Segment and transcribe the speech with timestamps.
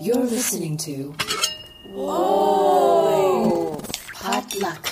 [0.00, 1.14] You're listening to.
[1.92, 3.80] Whoa!
[4.14, 4.86] Potluck.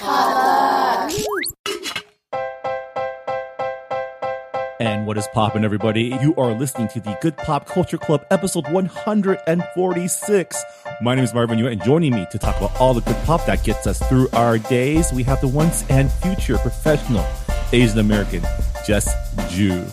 [4.81, 6.17] And what is poppin', everybody?
[6.21, 10.65] You are listening to the Good Pop Culture Club, episode 146.
[11.01, 13.45] My name is Marvin Yueh, and joining me to talk about all the good pop
[13.47, 17.25] that gets us through our days, we have the once and future professional
[17.73, 18.43] Asian American,
[18.87, 19.13] Jess
[19.51, 19.85] Ju.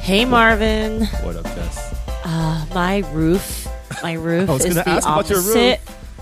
[0.00, 1.04] Hey Marvin.
[1.22, 1.94] What up, Jess?
[2.24, 3.67] Uh, my roof,
[4.02, 5.48] my roof I was is the ask about your roof.
[5.48, 5.80] opposite.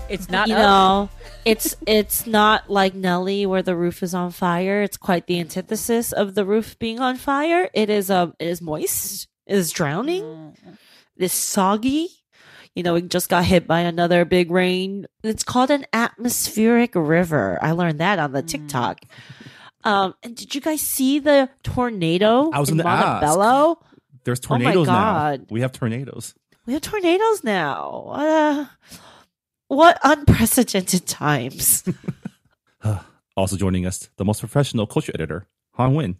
[0.09, 0.61] It's not You up.
[0.61, 1.09] know,
[1.43, 4.81] it's it's not like Nelly where the roof is on fire.
[4.81, 7.69] It's quite the antithesis of the roof being on fire.
[7.73, 9.27] It is um, it is moist.
[9.45, 10.55] It is drowning.
[11.17, 12.07] It is soggy.
[12.73, 15.07] You know, we just got hit by another big rain.
[15.23, 17.57] It's called an atmospheric river.
[17.61, 18.99] I learned that on the TikTok.
[19.83, 23.05] Um, and did you guys see the tornado I was in gonna ask.
[23.21, 23.79] Montebello?
[24.25, 25.37] There's Oh my tornadoes now.
[25.49, 26.35] We have tornadoes.
[26.67, 28.03] We have tornadoes now.
[28.05, 28.65] What, uh,
[29.69, 31.83] what unprecedented times.
[33.37, 35.45] Also joining us, the most professional culture editor,
[35.77, 36.15] Hanh Nguyen.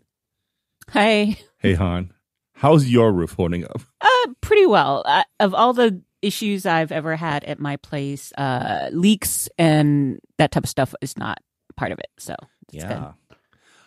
[0.92, 2.12] Hey, Hey, Hanh.
[2.54, 3.82] How's your roof holding up?
[4.02, 5.02] uh, pretty well.
[5.04, 10.52] Uh, of all the issues I've ever had at my place, uh, leaks and that
[10.52, 11.40] type of stuff is not
[11.76, 12.10] part of it.
[12.20, 12.36] So
[12.72, 13.04] it's good.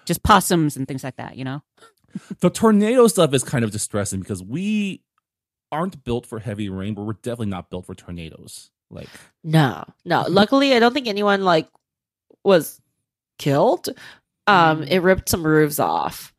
[0.07, 1.37] just possums and things like that.
[1.37, 1.63] You know.
[2.41, 5.03] the tornado stuff is kind of distressing because we
[5.73, 8.71] aren't built for heavy rain, but we're definitely not built for tornadoes.
[8.91, 9.09] Like,
[9.45, 10.25] No, no.
[10.29, 11.69] Luckily, I don't think anyone like
[12.45, 12.81] was
[13.39, 13.89] killed.
[14.47, 16.35] Um, it ripped some roofs off,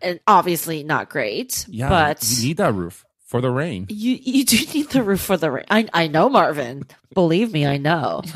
[0.00, 1.66] and obviously not great.
[1.68, 3.86] yeah, but you need that roof for the rain.
[3.90, 5.64] you you do need the roof for the rain.
[5.68, 6.84] I I know, Marvin.
[7.12, 8.22] Believe me, I know.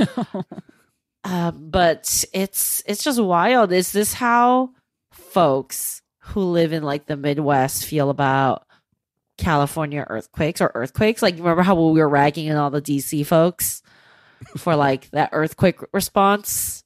[1.23, 3.73] Um, but it's it's just wild.
[3.73, 4.71] Is this how
[5.13, 8.65] folks who live in like the Midwest feel about
[9.41, 11.23] California earthquakes or earthquakes?
[11.23, 13.83] Like, remember how we were ragging on all the DC folks
[14.57, 16.85] for like that earthquake response?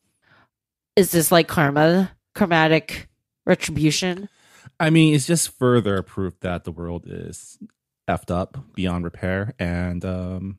[0.97, 3.06] Is this like karma, karmatic
[3.44, 4.28] retribution?
[4.81, 7.59] I mean, it's just further proof that the world is
[8.09, 9.54] effed up beyond repair.
[9.59, 10.59] And um,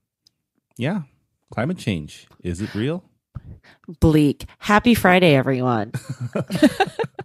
[0.78, 1.02] yeah,
[1.52, 2.28] climate change.
[2.44, 3.04] Is it real?
[4.00, 4.46] Bleak.
[4.60, 5.92] Happy Friday, everyone.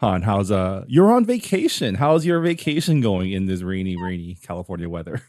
[0.00, 1.96] Hanh, how's uh you're on vacation.
[1.96, 5.22] How's your vacation going in this rainy, rainy California weather?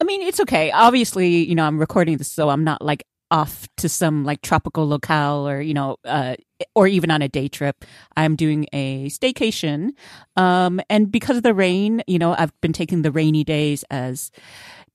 [0.00, 0.70] I mean, it's okay.
[0.70, 4.86] Obviously, you know, I'm recording this, so I'm not like off to some like tropical
[4.86, 6.36] locale or you know, uh,
[6.74, 7.84] or even on a day trip.
[8.14, 9.90] I'm doing a staycation,
[10.36, 14.30] um, and because of the rain, you know, I've been taking the rainy days as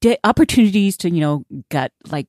[0.02, 2.28] da- opportunities to you know get like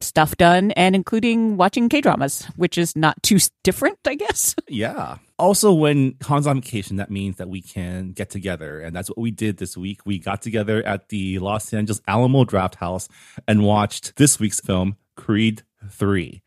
[0.00, 4.54] stuff done, and including watching K dramas, which is not too different, I guess.
[4.68, 5.18] Yeah.
[5.38, 8.80] Also, when Hanh's on vacation, that means that we can get together.
[8.80, 10.00] And that's what we did this week.
[10.06, 13.08] We got together at the Los Angeles Alamo Drafthouse
[13.46, 16.42] and watched this week's film, Creed 3.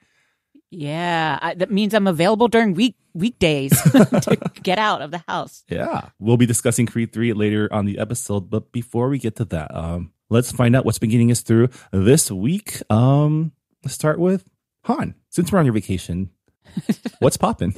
[0.71, 5.63] Yeah, I, that means I'm available during week weekdays to get out of the house.
[5.69, 6.09] Yeah.
[6.19, 8.49] We'll be discussing Creed 3 later on the episode.
[8.49, 11.69] But before we get to that, um, let's find out what's been getting us through
[11.91, 12.81] this week.
[12.89, 13.51] Um,
[13.83, 14.45] let's start with
[14.85, 15.15] Hanh.
[15.29, 16.29] Since we're on your vacation,
[17.19, 17.75] what's popping?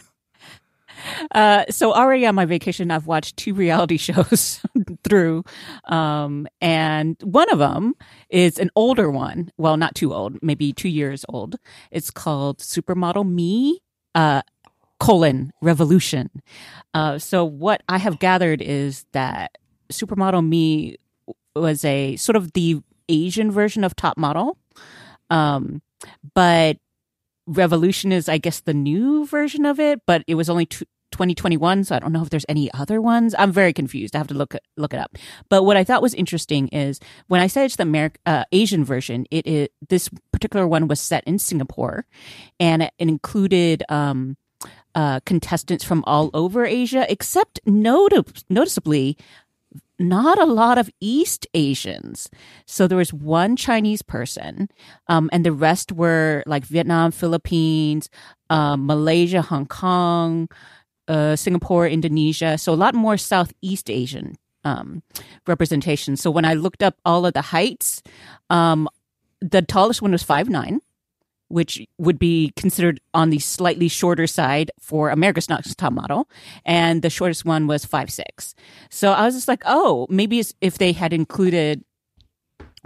[1.31, 4.61] Uh, so already on my vacation, I've watched two reality shows
[5.03, 5.43] through,
[5.85, 7.95] um, and one of them
[8.29, 9.51] is an older one.
[9.57, 11.55] Well, not too old, maybe two years old.
[11.91, 13.79] It's called Supermodel Me.
[14.15, 14.41] Uh,
[14.99, 16.29] colon revolution.
[16.93, 19.57] Uh, so what I have gathered is that
[19.91, 20.97] Supermodel Me
[21.59, 24.57] was a sort of the Asian version of Top Model,
[25.29, 25.81] um,
[26.33, 26.77] but
[27.47, 31.83] Revolution is, I guess, the new version of it, but it was only t- 2021,
[31.83, 33.33] so I don't know if there's any other ones.
[33.37, 34.15] I'm very confused.
[34.15, 35.17] I have to look look it up.
[35.49, 38.85] But what I thought was interesting is when I said it's the Ameri- uh, Asian
[38.85, 42.05] version, it is this particular one was set in Singapore,
[42.59, 44.37] and it included um,
[44.95, 49.17] uh, contestants from all over Asia, except notab- noticeably
[49.99, 52.29] not a lot of East Asians.
[52.65, 54.69] So there was one Chinese person,
[55.07, 58.09] um, and the rest were like Vietnam, Philippines,
[58.49, 60.47] um, Malaysia, Hong Kong,
[61.07, 62.57] uh, Singapore, Indonesia.
[62.57, 65.03] So a lot more Southeast Asian um,
[65.47, 66.15] representation.
[66.15, 68.01] So when I looked up all of the heights,
[68.49, 68.87] um,
[69.41, 70.81] the tallest one was five nine.
[71.49, 76.29] Which would be considered on the slightly shorter side for America's Next Top Model,
[76.65, 78.55] and the shortest one was five six.
[78.89, 81.83] So I was just like, oh, maybe if they had included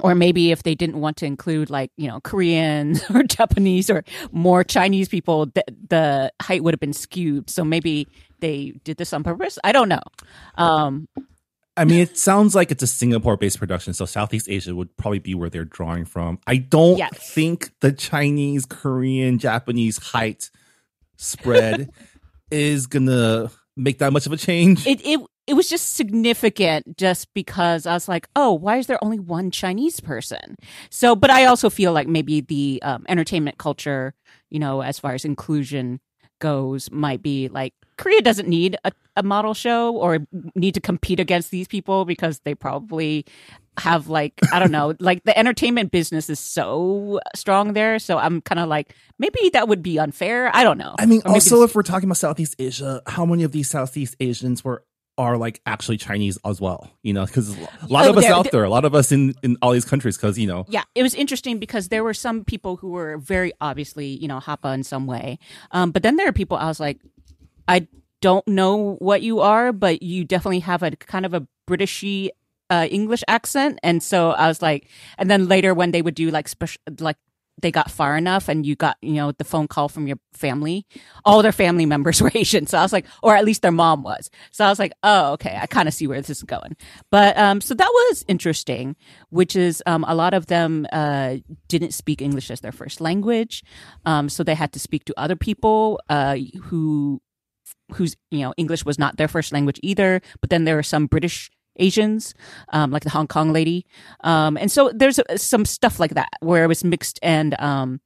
[0.02, 4.04] or maybe if they didn't want to include like you know koreans or japanese or
[4.32, 7.50] more chinese people the, the height would have been skewed.
[7.50, 8.08] So maybe
[8.40, 9.58] they did this on purpose.
[9.64, 10.02] I don't know.
[10.56, 11.08] Um
[11.76, 15.20] I mean, it sounds like it's a Singapore based production, so Southeast Asia would probably
[15.20, 16.40] be where they're drawing from.
[16.46, 17.32] I don't Yes.
[17.32, 20.52] think the Chinese, Korean, Japanese height
[21.18, 21.90] spread
[22.52, 24.86] is gonna make that much of a change.
[24.86, 29.04] it it it was just significant just because I was like, oh, why is there
[29.04, 30.56] only one Chinese person?
[30.90, 34.14] So, but I also feel like maybe the um, entertainment culture,
[34.50, 36.00] you know, as far as inclusion
[36.40, 40.20] goes, might be like Korea doesn't need a, a model show or
[40.56, 43.26] need to compete against these people because they probably
[43.78, 48.00] have like I don't know, like the entertainment business is so strong there.
[48.00, 50.50] So I'm kind of like maybe that would be unfair.
[50.56, 50.96] I don't know.
[51.00, 54.16] I mean, Or also, if we're talking about Southeast Asia, how many of these Southeast
[54.20, 54.84] Asians were
[55.16, 56.90] are like actually Chinese as well?
[57.04, 59.34] You know, because a lot Oh, of us out there, a lot of us in
[59.44, 62.44] in all these countries, because you know, Yeah, it was interesting because there were some
[62.44, 65.38] people who were very obviously, you know, Hapa in some way.
[65.72, 67.00] Um, but then there are people I was like,
[67.68, 67.88] I
[68.22, 72.30] don't know what you are, but you definitely have a kind of a Britishy
[72.70, 73.80] uh, English accent.
[73.84, 77.18] And so I was like, and then later when they would do like special, like
[77.62, 80.86] they got far enough and you got, you know, the phone call from your family,
[81.24, 82.68] all their family members were Asian.
[82.68, 84.30] So I was like, or at least their mom was.
[84.52, 86.76] So I was like, oh, okay, I kind of see where this is going.
[87.12, 88.96] But um, so that was interesting,
[89.30, 91.38] which is um, a lot of them uh,
[91.68, 93.64] didn't speak English as their first language.
[94.06, 97.22] Um, so they had to speak to other people uh, who
[97.94, 100.22] whose you know English was not their first language either.
[100.42, 102.34] But then there were some British Asians,
[102.70, 103.86] um, like the Hong Kong lady,
[104.24, 108.00] um, and so there's uh, some stuff like that where it was mixed and um,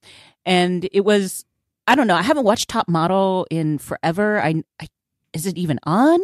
[0.46, 1.46] and it was
[1.88, 2.16] I don't know.
[2.16, 4.42] I haven't watched Top Model in forever.
[4.42, 4.88] I, I
[5.34, 6.20] is it even on?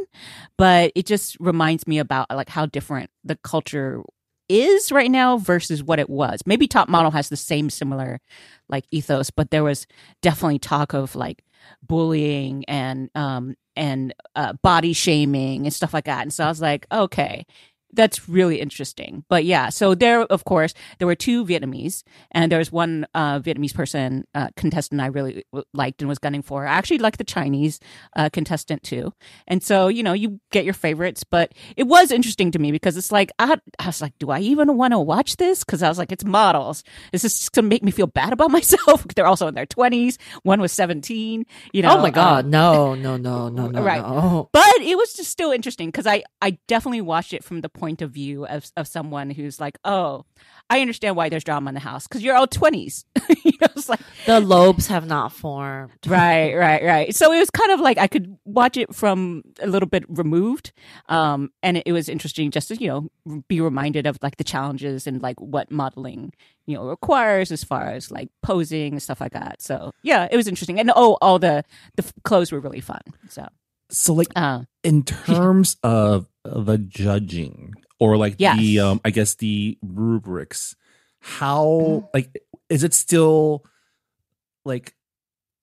[0.58, 4.02] But it just reminds me about like how different the culture
[4.50, 6.42] is right now versus what it was.
[6.46, 8.20] Maybe Top Model has the same similar
[8.68, 9.88] like ethos, but there was
[10.22, 11.44] definitely talk of like
[11.82, 16.22] bullying and um and uh, body shaming and stuff like that.
[16.22, 17.46] And so I was like, okay,
[17.94, 19.24] that's really interesting.
[19.30, 23.40] But yeah, so there, of course, there were two Vietnamese, and there was one uh,
[23.40, 26.66] Vietnamese person uh, contestant I really liked and was gunning for.
[26.66, 27.80] I actually liked the Chinese
[28.16, 29.14] uh, contestant too.
[29.48, 32.98] And so you know, you get your favorites, but it was interesting to me because
[32.98, 35.64] it's like I, I was like, do I even want to watch this?
[35.64, 36.84] Because I was like, it's models.
[37.12, 39.06] Is this just gonna make me feel bad about myself?
[39.16, 40.18] They're also in their twenties.
[40.44, 41.46] One was seventeen.
[41.74, 41.98] You know.
[41.98, 44.02] oh my god, um, no, no, no, no, no, Right.
[44.02, 44.50] no.
[44.52, 47.83] but it was just still interesting because I, I definitely watched it from the point
[47.84, 50.26] of view of, of someone who's like, oh,
[50.70, 53.06] I understand why there's drama in the house because you're all 20s.
[53.44, 55.92] you know, it's like, The lobes have not formed.
[56.08, 57.16] right, right, right.
[57.16, 60.72] So it was kind of like I could watch it from a little bit removed.
[61.10, 64.44] Um, and it, it was interesting just to, you know, be reminded of like the
[64.44, 66.34] challenges and like what modeling,
[66.66, 69.62] you know, requires as far as like posing and stuff like that.
[69.62, 70.80] So yeah, it was interesting.
[70.80, 71.64] And oh, all the,
[71.96, 73.02] the clothes were really fun.
[73.30, 73.48] So,
[73.90, 78.58] so like uh, in terms of the judging or like Yes.
[78.60, 80.76] the um i guess the rubrics
[81.20, 82.06] how Mm-hmm.
[82.14, 83.64] like is it still
[84.66, 84.96] like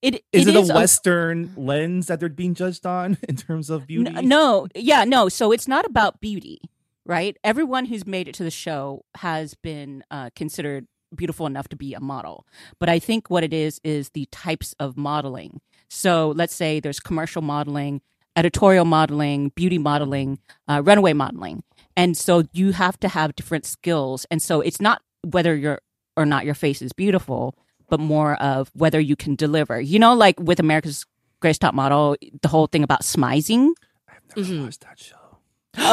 [0.01, 3.85] it, is it, is a western lens that they're being judged on in terms of
[3.85, 5.29] beauty N- no, yeah, no.
[5.29, 6.59] So it's not about beauty,
[7.05, 7.37] right?
[7.43, 11.93] Everyone who's made it to the show has been uh, considered beautiful enough to be
[11.93, 12.47] a model.
[12.79, 15.61] But I think what it is is the types of modeling.
[15.87, 18.01] So let's say there's commercial modeling,
[18.35, 21.63] editorial modeling, beauty modeling, uh, runaway modeling.
[21.97, 24.25] And so you have to have different skills.
[24.31, 25.79] And so it's not whether you're
[26.17, 27.55] or not your face is beautiful,
[27.89, 29.79] but more of whether you can deliver.
[29.79, 31.05] You know, like with America's
[31.41, 33.71] Greatest Top Model, the whole thing about smizing.
[34.09, 34.63] i've never Mhm.
[34.65, 35.15] watched that show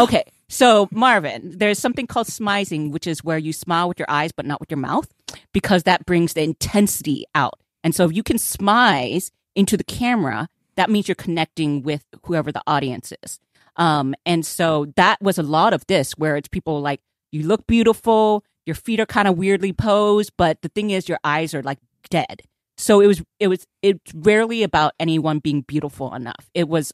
[0.03, 0.25] Okay.
[0.49, 4.45] So, Marvin, there's something called smizing, which is where you smile with your eyes but
[4.47, 5.07] not with your mouth
[5.53, 7.61] because that brings the intensity out.
[7.85, 10.49] And so, if you can smize into the camera,
[10.79, 13.39] that means you're connecting with whoever the audience is.
[13.77, 17.67] Um, and so, that was a lot of this where it's people like, you look
[17.67, 21.63] beautiful, your feet are kind of weirdly posed, but the thing is, your eyes are
[21.63, 21.79] like
[22.11, 22.43] dead.
[22.77, 26.49] So it was, it was, it's rarely about anyone being beautiful enough.
[26.55, 26.93] It was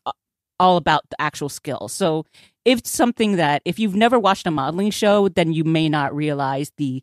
[0.59, 1.89] all about the actual skill.
[1.89, 2.25] So
[2.65, 6.73] it's something that if you've never watched a modeling show, then you may not realize
[6.79, 7.03] the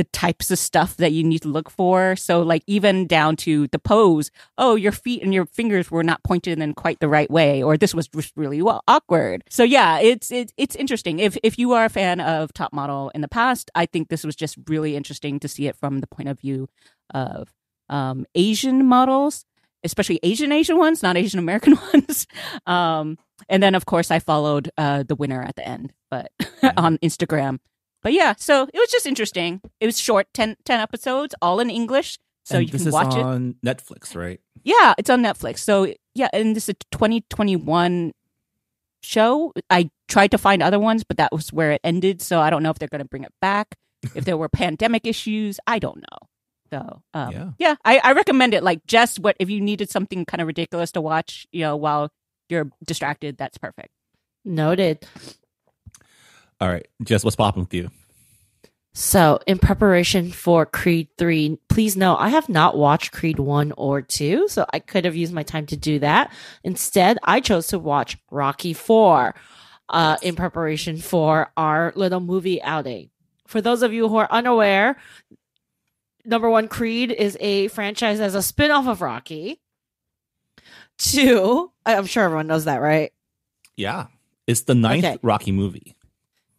[0.00, 2.16] the types of stuff that you need to look for.
[2.16, 6.24] So like even down to the pose, oh, your feet and your fingers were not
[6.24, 9.44] pointed in quite the right way, or this was just really well, awkward.
[9.50, 11.18] So yeah, it's it's it's interesting.
[11.18, 14.24] If if you are a fan of Top Model in the past, I think this
[14.24, 16.70] was just really interesting to see it from the point of view
[17.12, 17.52] of
[17.90, 19.44] um, Asian models,
[19.84, 22.26] especially Asian Asian ones, not Asian American ones.
[22.64, 23.18] Um,
[23.50, 26.32] and then of course I followed uh, the winner at the end, but
[26.78, 27.58] on Instagram.
[28.02, 29.60] But yeah, so it was just interesting.
[29.80, 32.94] It was short, 10, 10 episodes, all in English, so And you this can is
[32.94, 33.22] watch it.
[33.22, 35.58] on netflix right Yeah, it's on Netflix.
[35.58, 38.12] So yeah, and this is 2021
[39.02, 39.52] show.
[39.68, 42.20] I tried to find other ones, but that was where it ended.
[42.22, 43.74] So I don't know if they're going to bring it back.
[44.14, 46.18] if there were pandemic issues, I don't know.
[46.72, 47.50] So um, Yeah.
[47.58, 48.62] yeah, I, I recommend it.
[48.62, 52.10] Like just what if you needed something kind of ridiculous to watch, you know, while
[52.48, 53.88] you're distracted, that's perfect.
[54.44, 55.06] Noted.
[56.60, 57.90] All right, Jess, what's popping with you?
[58.92, 64.02] So, in preparation for Creed 3, please know I have not watched Creed 1 or
[64.02, 66.32] 2, so I could have used my time to do that.
[66.64, 69.34] Instead, I chose to watch Rocky 4
[69.90, 73.10] uh, in preparation for our little movie outing.
[73.46, 74.96] For those of you who are unaware,
[76.24, 79.60] number one, Creed is a franchise as a spin off of Rocky.
[80.98, 83.12] Two, I'm sure everyone knows that, right?
[83.76, 84.08] Yeah,
[84.48, 85.18] it's the ninth Okay.
[85.22, 85.96] Rocky movie.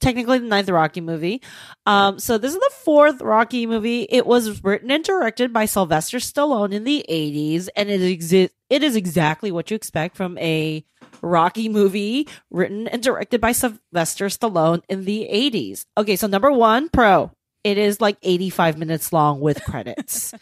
[0.01, 1.41] Technically the ninth Rocky movie.
[1.85, 4.07] Um, so this is the fourth Rocky movie.
[4.09, 8.83] It was written and directed by Sylvester Stallone in the '80s, and it exi- It
[8.83, 10.83] is exactly what you expect from a
[11.21, 15.85] Rocky movie written and directed by Sylvester Stallone in the '80s.
[15.97, 17.31] Okay, so number one, pro.
[17.63, 20.33] It is like 85 minutes long with credits.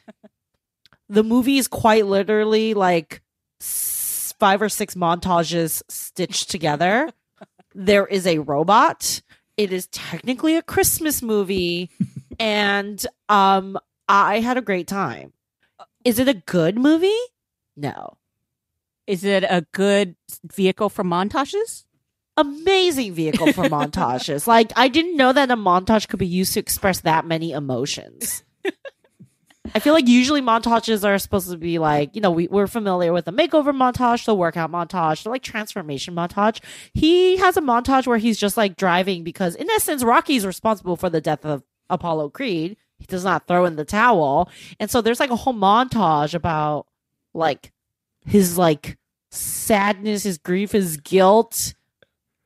[1.09, 3.21] the movie is quite literally like
[3.59, 7.11] five or six montages stitched together.
[7.75, 9.21] there is a robot.
[9.59, 11.89] It is technically a Christmas movie,
[12.39, 15.33] and um, I had a great time.
[16.05, 17.19] Is it a good movie?
[17.75, 18.15] No.
[19.05, 20.15] Is it a good
[20.49, 21.83] vehicle for montages?
[22.37, 24.47] Amazing vehicle for montages.
[24.47, 28.45] Like I didn't know that a montage could be used to express that many emotions.
[29.75, 33.13] I feel like usually montages are supposed to be like, you know, we, we're familiar
[33.13, 36.61] with the makeover montage, the workout montage, the like transformation montage.
[36.93, 41.09] He has a montage where he's just like driving because, in essence, Rocky's responsible for
[41.09, 42.77] the death of Apollo Creed.
[42.97, 44.49] He does not throw in the towel.
[44.79, 46.87] And so there's like a whole montage about
[47.33, 47.71] like
[48.25, 48.97] his like
[49.29, 51.73] sadness, his grief, his guilt.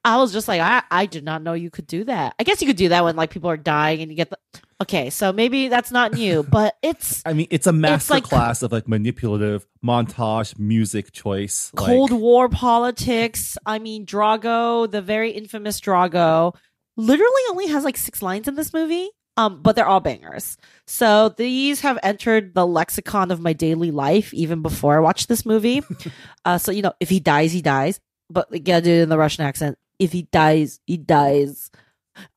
[0.06, 2.36] I was just like, I, I did not know you could do that.
[2.38, 4.38] I guess you could do that when like people are dying and you get the
[4.84, 5.10] okay.
[5.10, 8.72] So maybe that's not new, but it's I mean, it's a master like- class of
[8.72, 11.72] like manipulative montage music choice.
[11.74, 13.58] like- Cold War politics.
[13.66, 16.56] I mean, Drago, the very infamous Drago,
[16.96, 19.10] literally only has like six lines in this movie.
[19.36, 20.58] Um, but they're all bangers.
[20.86, 25.44] So these have entered the lexicon of my daily life even before I watched this
[25.44, 25.82] movie.
[26.46, 28.00] uh, so you know, if he dies, he dies.
[28.30, 29.80] But you gotta do it in the Russian accent.
[29.98, 31.72] If he dies, he dies.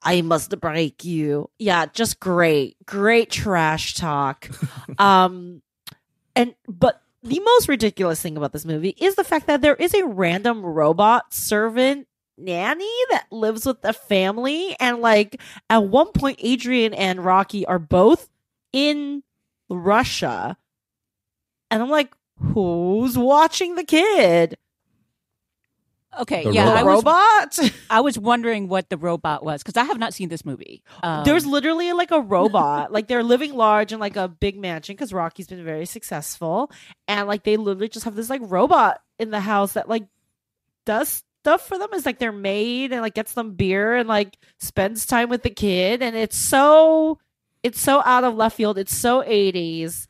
[0.03, 1.51] I must break you.
[1.59, 4.49] Yeah, just great, great trash talk.
[4.99, 5.63] um,
[6.35, 9.95] and but the most ridiculous thing about this movie is the fact that there is
[9.95, 12.07] a random robot servant
[12.39, 15.41] nanny that lives with the family and like
[15.71, 18.29] at one point Adrian and Rocky are both
[18.73, 19.23] in
[19.71, 20.57] Russia
[21.71, 24.57] and I'm like who's watching the kid
[26.19, 27.59] Okay, The yeah, the I was robot
[27.91, 30.83] I was wondering what the robot was because I have not seen this movie.
[31.03, 32.91] Um, There's literally like a robot.
[32.97, 36.71] like they're living large in like a big mansion because Rocky's been very successful.
[37.07, 40.07] And like they literally just have this like robot in the house that like
[40.85, 41.89] does stuff for them.
[41.93, 45.51] It's like their maid and like gets them beer and like spends time with the
[45.51, 46.03] kid.
[46.03, 47.19] And it's so
[47.63, 48.79] it's so out of left field.
[48.79, 50.07] It's so 80s.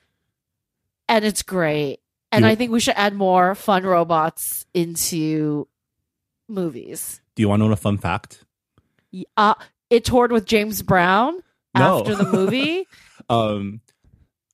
[1.09, 2.01] And it's great.
[2.33, 5.69] And You- I think we should add more fun robots into
[6.49, 7.21] movies.
[7.35, 8.45] Do you want to know a fun fact?
[9.37, 9.55] Uh,
[9.91, 11.41] it toured with James Brown
[11.77, 12.01] No.
[12.01, 12.87] after the movie.
[13.29, 13.81] Um,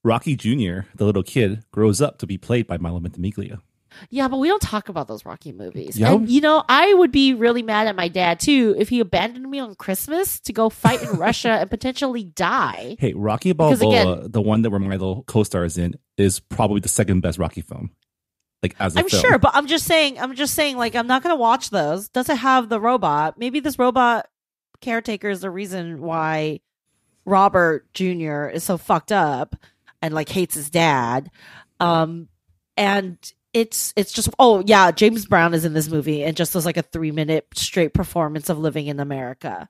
[0.02, 3.58] Rocky Jr., the little kid, grows up to be played by Milo Ventimiglia.
[4.08, 5.98] yeah, but we don't talk about those Rocky movies.
[5.98, 6.12] Yeah.
[6.14, 9.50] And you know, I would be really mad at my dad too if he abandoned
[9.50, 12.96] me on Christmas to go fight in Russia and potentially die.
[12.98, 17.20] Hey, Rocky Balboa, again- the one that where Milo co-stars in, is probably the second
[17.20, 17.90] best Rocky film.
[18.62, 19.20] Like as a I'm film.
[19.20, 22.08] sure, but I'm just saying, I'm just saying, like, I'm not gonna watch those.
[22.08, 23.38] Does it have the robot?
[23.38, 24.28] Maybe this robot
[24.80, 26.60] caretaker is the reason why
[27.24, 28.46] Robert Jr.
[28.46, 29.56] is so fucked up
[30.00, 31.30] and like hates his dad.
[31.80, 32.28] Um,
[32.76, 33.18] and
[33.52, 36.76] it's it's just oh yeah, James Brown is in this movie and just does like
[36.76, 39.68] a three minute straight performance of living in America.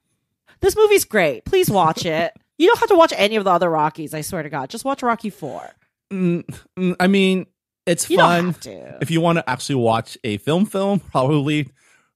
[0.61, 1.45] This movie's great.
[1.45, 2.33] Please watch it.
[2.59, 4.15] You don't have to watch any of the other Rockies.
[4.15, 5.69] I swear to God, just watch Rocky Four.
[6.13, 6.45] Mm,
[6.79, 7.47] mm, I mean,
[7.87, 8.37] it's You fun.
[8.37, 8.99] don't have to.
[9.03, 11.69] If you want to actually watch a film, film probably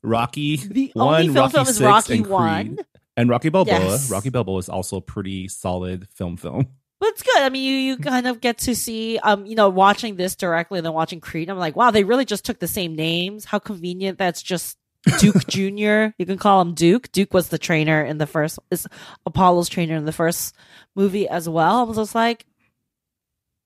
[0.02, 2.32] Rocky The one, only film Rocky film is six, Rocky and Creed.
[2.32, 2.78] One.
[3.16, 3.78] and Rocky Balboa.
[3.80, 4.10] Yes.
[4.10, 6.36] Rocky Balboa is also a pretty solid film.
[6.36, 6.68] Film.
[6.98, 7.42] But it's good.
[7.42, 10.78] I mean, you, you kind of get to see, um, you know, watching this directly
[10.78, 11.50] and then watching Creed.
[11.50, 13.44] I'm like, wow, they really just took the same names.
[13.44, 14.16] How convenient.
[14.18, 14.78] That's just
[15.18, 16.14] Duke Jr.
[16.18, 17.12] You can call him Duke.
[17.12, 18.86] Duke was the trainer in the first, is
[19.26, 20.54] Apollo's trainer in the first
[20.94, 21.80] movie as well.
[21.80, 22.46] I was just like,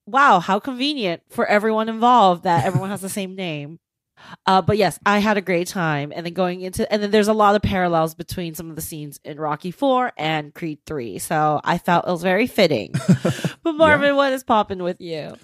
[0.05, 3.79] wow, how convenient for everyone involved that everyone has the same name.
[4.45, 6.11] Uh, but yes, I had a great time.
[6.15, 8.81] And then going into, and then there's a lot of parallels between some of the
[8.81, 11.19] scenes in Rocky Four and Creed Three.
[11.19, 12.93] So I felt it was very fitting.
[13.63, 15.35] but Marvin, what is popping with you?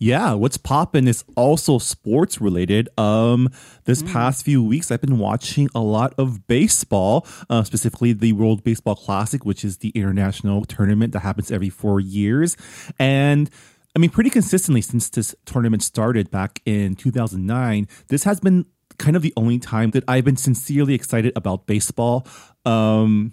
[0.00, 2.88] Yeah, what's popping is also sports related.
[2.96, 3.48] Um,
[3.84, 8.62] this past few weeks, I've been watching a lot of baseball, uh, specifically the World
[8.62, 12.56] Baseball Classic, which is the international tournament that happens every four years.
[13.00, 13.50] And
[13.98, 18.64] I mean, pretty consistently since this tournament started back in 2009, this has been
[18.96, 22.24] kind of the only time that I've been sincerely excited about baseball.
[22.64, 23.32] Um,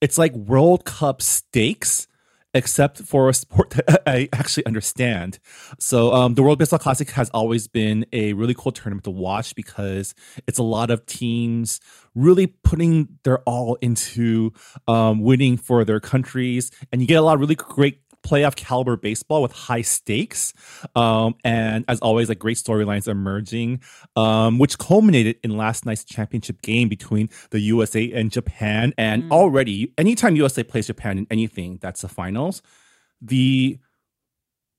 [0.00, 2.08] it's like World Cup stakes
[2.54, 5.38] except for a sport that I actually understand.
[5.78, 9.54] So um, the World Baseball Classic has always been a really cool tournament to watch
[9.54, 10.14] because
[10.46, 11.78] it's a lot of teams
[12.14, 14.54] really putting their all into
[14.88, 18.96] um, winning for their countries, and you get a lot of really great playoff caliber
[18.96, 20.52] baseball with high stakes.
[20.94, 23.80] Um, and as always, like great storylines emerging,
[24.16, 28.92] um, which culminated in last night's championship game between the USA and Japan.
[28.98, 32.62] And already, anytime USA plays Japan in anything, that's the finals.
[33.20, 33.78] The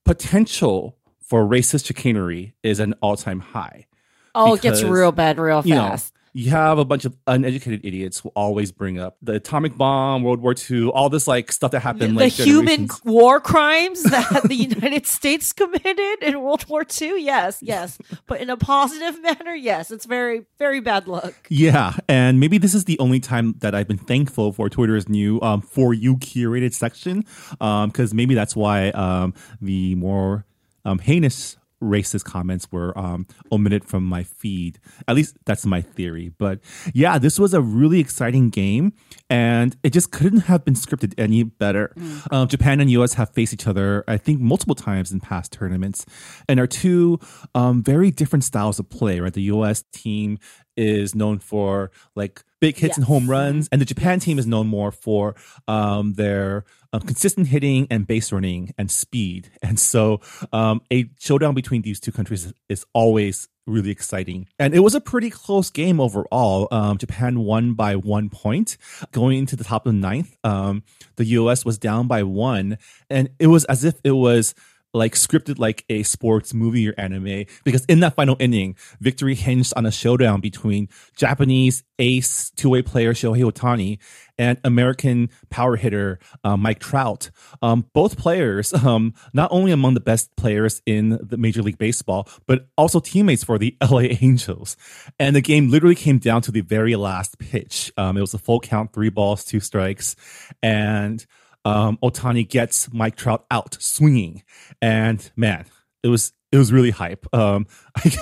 [0.04, 3.86] potential for racist chicanery is an all time high.
[4.34, 6.14] Oh, it gets real bad real You know, fast.
[6.34, 10.40] You have a bunch of uneducated idiots who always bring up the atomic bomb, World
[10.40, 12.16] War II, all this like stuff that happened.
[12.16, 17.22] the like human war crimes that the United States committed in World War II.
[17.22, 19.54] Yes, yes, but in a positive manner.
[19.54, 21.34] Yes, it's very, very bad luck.
[21.50, 25.40] Yeah, and maybe this is the only time that I've been thankful for Twitter's new
[25.42, 30.46] um, for you curated section, because maybe that's why um, the more
[30.84, 34.78] um, heinous racist comments were um, omitted from my feed.
[35.08, 36.32] At least that's my theory.
[36.38, 36.60] But
[36.94, 38.92] yeah, this was a really exciting game,
[39.28, 41.92] and it just couldn't have been scripted any better.
[42.30, 46.06] Um, Japan and US have faced each other, I think, multiple times in past tournaments,
[46.48, 47.18] and are two
[47.54, 49.20] um, very different styles of play.
[49.20, 50.38] Right, the US team
[50.76, 54.66] is known for like big hits and home runs, and the Japan team is known
[54.66, 55.34] more for
[55.68, 59.50] um, their um, consistent hitting and base running and speed.
[59.62, 60.20] And so,
[60.52, 64.48] um, a showdown between these two countries is, is always really exciting.
[64.58, 66.68] And it was a pretty close game overall.
[66.70, 68.76] Um, Japan won by one point
[69.12, 70.36] going into the top of the ninth.
[70.44, 70.82] Um,
[71.16, 71.64] the U.S.
[71.64, 74.54] was down by one, and it was as if it was
[74.94, 79.72] like scripted like a sports movie or anime because in that final inning, victory hinged
[79.76, 83.98] on a showdown between Japanese ace two-way player Shohei Ohtani
[84.38, 87.30] and American power hitter uh, Mike Trout.
[87.62, 92.28] Um, both players, um, not only among the best players in the Major League Baseball,
[92.46, 94.76] but also teammates for the LA Angels.
[95.18, 97.92] And the game literally came down to the very last pitch.
[97.96, 100.16] Um, it was a full count, three balls, two strikes,
[100.62, 101.24] and
[101.64, 104.42] um, Ohtani gets Mike Trout out swinging,
[104.80, 105.66] and man,
[106.02, 107.26] it was it was really hype.
[107.34, 108.12] Um, I,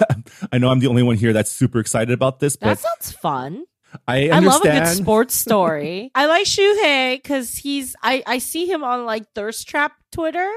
[0.53, 3.13] I know I'm the only one here that's super excited about this, but That sounds
[3.13, 3.65] fun.
[4.07, 6.11] I I love a good sports story.
[6.15, 10.51] I like Shohei because he's I I see him on like Thirst Trap Twitter,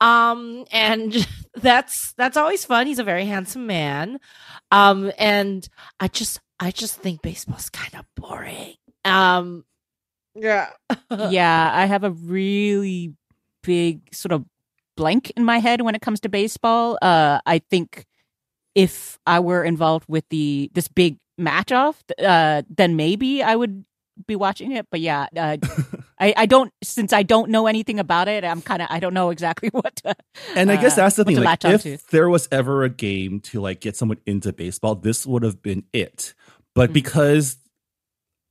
[0.00, 2.86] um, and that's that's always fun.
[2.86, 4.18] He's a very handsome man,
[4.70, 8.74] um, and I just I just think baseball's kind of boring.
[9.04, 9.64] Um,
[10.36, 10.70] yeah,
[11.30, 13.14] yeah, I have a really
[13.62, 14.44] big sort of
[14.96, 16.98] blank in my head when it comes to baseball.
[17.02, 18.04] Uh, I think
[18.74, 23.84] if I were involved with the this big match off, uh, then maybe I would
[24.26, 24.86] be watching it.
[24.90, 25.56] But yeah, uh,
[26.18, 28.44] I, I don't since I don't know anything about it.
[28.44, 29.96] I'm kind of I don't know exactly what.
[29.96, 30.14] To,
[30.54, 31.44] And I guess uh, that's the what thing.
[31.44, 31.98] Like, if onto.
[32.10, 35.84] there was ever a game to like get someone into baseball, this would have been
[35.92, 36.34] it.
[36.74, 36.94] But Mhm.
[36.94, 37.56] because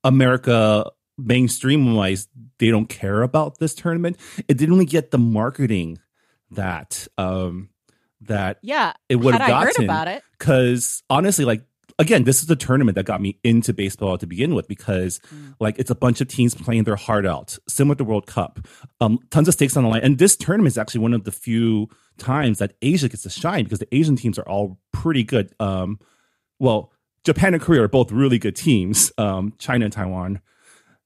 [0.04, 2.28] America mainstream wise,
[2.60, 4.18] they don't care about this tournament.
[4.48, 6.00] It didn't really get the marketing
[6.52, 7.70] that um
[8.22, 9.84] that yeah, it would have I heard gotten.
[9.86, 10.24] about it?
[10.38, 11.64] Because honestly, like
[11.98, 15.56] again, this is the tournament that got me into baseball to begin with because Mm.
[15.60, 18.60] like it's a bunch of teams playing their heart out, similar to World Cup.
[19.00, 21.32] Um, tons of stakes on the line, and this tournament is actually one of the
[21.32, 25.54] few times that Asia gets to shine because the Asian teams are all pretty good.
[25.60, 26.00] Um,
[26.60, 26.92] well,
[27.24, 29.12] Japan and Korea are both really good teams.
[29.18, 30.42] Um, China and Taiwan,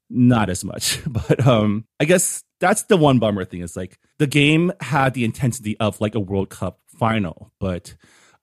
[0.09, 0.99] not as much.
[1.07, 5.23] But um, I guess that's the one bummer thing is like the game had the
[5.23, 7.95] intensity of like a World Cup final, but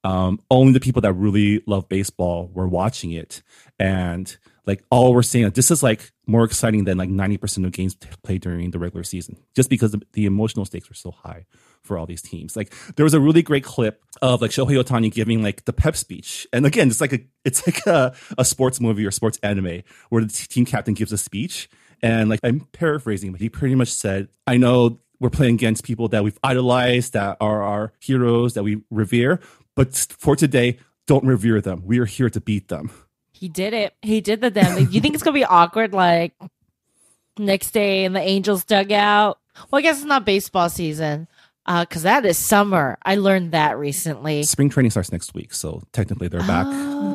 [0.05, 3.42] um, only the people that really love baseball were watching it.
[3.79, 7.94] And like all we're saying, this is like more exciting than like 90% of games
[8.22, 11.46] played during the regular season, just because the, the emotional stakes are so high
[11.83, 12.57] for all these teams.
[12.57, 15.96] Like there was a really great clip of like Shohei Ohtani giving like the pep
[15.96, 16.46] speech.
[16.52, 20.24] And again, it's like a, it's like a, a sports movie or sports anime where
[20.24, 21.70] the team captain gives a speech.
[22.02, 26.09] And like I'm paraphrasing, but he pretty much said, I know we're playing against people
[26.09, 29.40] that we've idolized, that are our heroes, that we revere.
[29.74, 31.83] But for today, don't revere them.
[31.87, 32.90] We are here to beat them.
[33.38, 33.94] He did it.
[34.03, 34.79] He did the damn.
[34.90, 35.92] you think it's gonna be awkward?
[35.92, 36.33] Like
[37.38, 39.38] next day in the Angels dugout.
[39.70, 41.29] Well, I guess it's not baseball season
[41.66, 42.96] uh, because that is summer.
[43.05, 44.42] I learned that recently.
[44.44, 46.66] Spring training starts next week, so technically they're back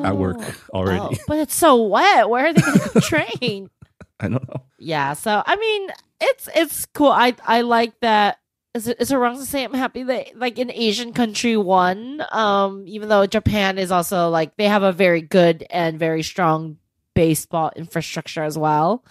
[0.05, 0.77] at work Oh.
[0.79, 1.17] already.
[1.19, 2.29] Oh, but it's so wet.
[2.29, 3.69] Where are they going to train?
[4.19, 4.61] I don't know.
[4.77, 5.13] yeah.
[5.13, 7.11] So I mean, it's it's cool.
[7.11, 8.37] I I like that.
[8.73, 12.23] Is it is it wrong to say I'm happy that like an Asian country won?
[12.31, 16.77] Um, even though Japan is also like they have a very good and very strong
[17.13, 19.03] baseball infrastructure as well.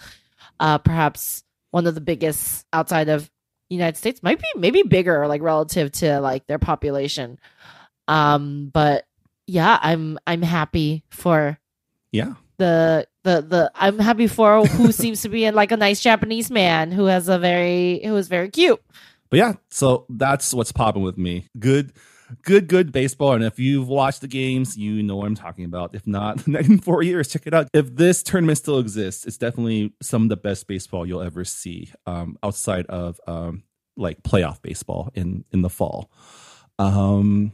[0.59, 3.29] Uh, perhaps one of the biggest outside of
[3.69, 7.39] United States, might be maybe bigger, like relative to like their population.
[8.07, 9.05] Um, but
[9.47, 11.57] yeah, I'm I'm happy for
[12.11, 12.33] Yeah.
[12.57, 16.49] the the the I'm happy for who seems to be in like a nice Japanese
[16.51, 18.81] man who has a very who is very cute.
[19.31, 21.45] But yeah, so that's what's popping with me.
[21.57, 21.93] Good,
[22.43, 23.31] good, good baseball.
[23.31, 25.95] And if you've watched the games, you know what I'm talking about.
[25.95, 27.69] If not, in four years, check it out.
[27.73, 31.91] If this tournament still exists, it's definitely some of the best baseball you'll ever see
[32.05, 33.63] um, outside of um,
[33.95, 36.11] like playoff baseball in in the fall.
[36.77, 37.53] Um,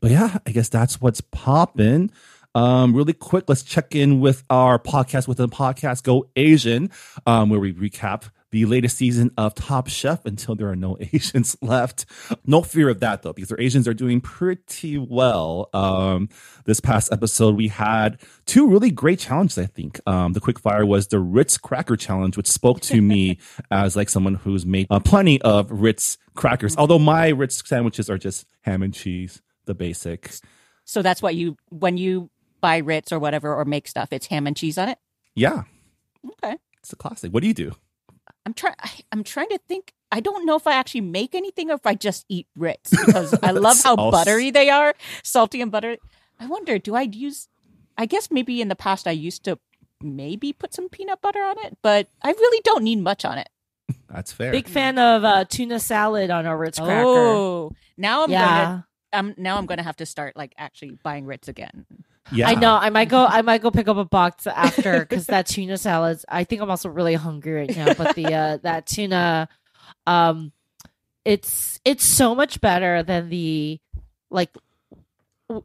[0.00, 2.12] but yeah, I guess that's what's popping.
[2.54, 6.90] Um, really quick, let's check in with our podcast within the podcast Go Asian,
[7.26, 11.56] um, where we recap the latest season of Top Chef until there are no Asians
[11.60, 12.06] left.
[12.46, 15.68] No fear of that though, because our Asians are doing pretty well.
[15.74, 16.28] Um,
[16.64, 20.00] this past episode, we had two really great challenges, I think.
[20.06, 23.38] Um, the quick fire was the Ritz Cracker Challenge, which spoke to me
[23.70, 28.18] as like someone who's made uh, plenty of Ritz crackers, although my Ritz sandwiches are
[28.18, 30.40] just ham and cheese, the basics.
[30.84, 32.30] So that's what you when you
[32.60, 34.98] buy Ritz or whatever or make stuff, it's ham and cheese on it.
[35.34, 35.64] Yeah,
[36.42, 36.56] Okay.
[36.80, 37.32] it's a classic.
[37.32, 37.72] What do you do?
[38.48, 38.74] I'm trying.
[39.12, 39.92] I'm trying to think.
[40.10, 43.34] I don't know if I actually make anything or if I just eat Ritz because
[43.42, 45.98] I love how All buttery they are, salty and buttery.
[46.40, 47.48] I wonder, do I use?
[47.98, 49.58] I guess maybe in the past I used to
[50.02, 53.50] maybe put some peanut butter on it, but I really don't need much on it.
[54.08, 54.50] That's fair.
[54.50, 57.04] Big fan of uh, tuna salad on a Ritz cracker.
[57.06, 58.40] Oh, now I'm yeah.
[58.40, 58.86] gonna.
[59.12, 61.84] I'm now I'm gonna have to start like actually buying Ritz again.
[62.32, 62.74] Yeah, I know.
[62.74, 63.24] I might go.
[63.24, 66.20] I might go pick up a box after because that tuna salad.
[66.28, 67.94] I think I'm also really hungry right now.
[67.94, 69.48] But the uh, that tuna,
[70.06, 70.52] um,
[71.24, 73.80] it's it's so much better than the
[74.30, 74.50] like.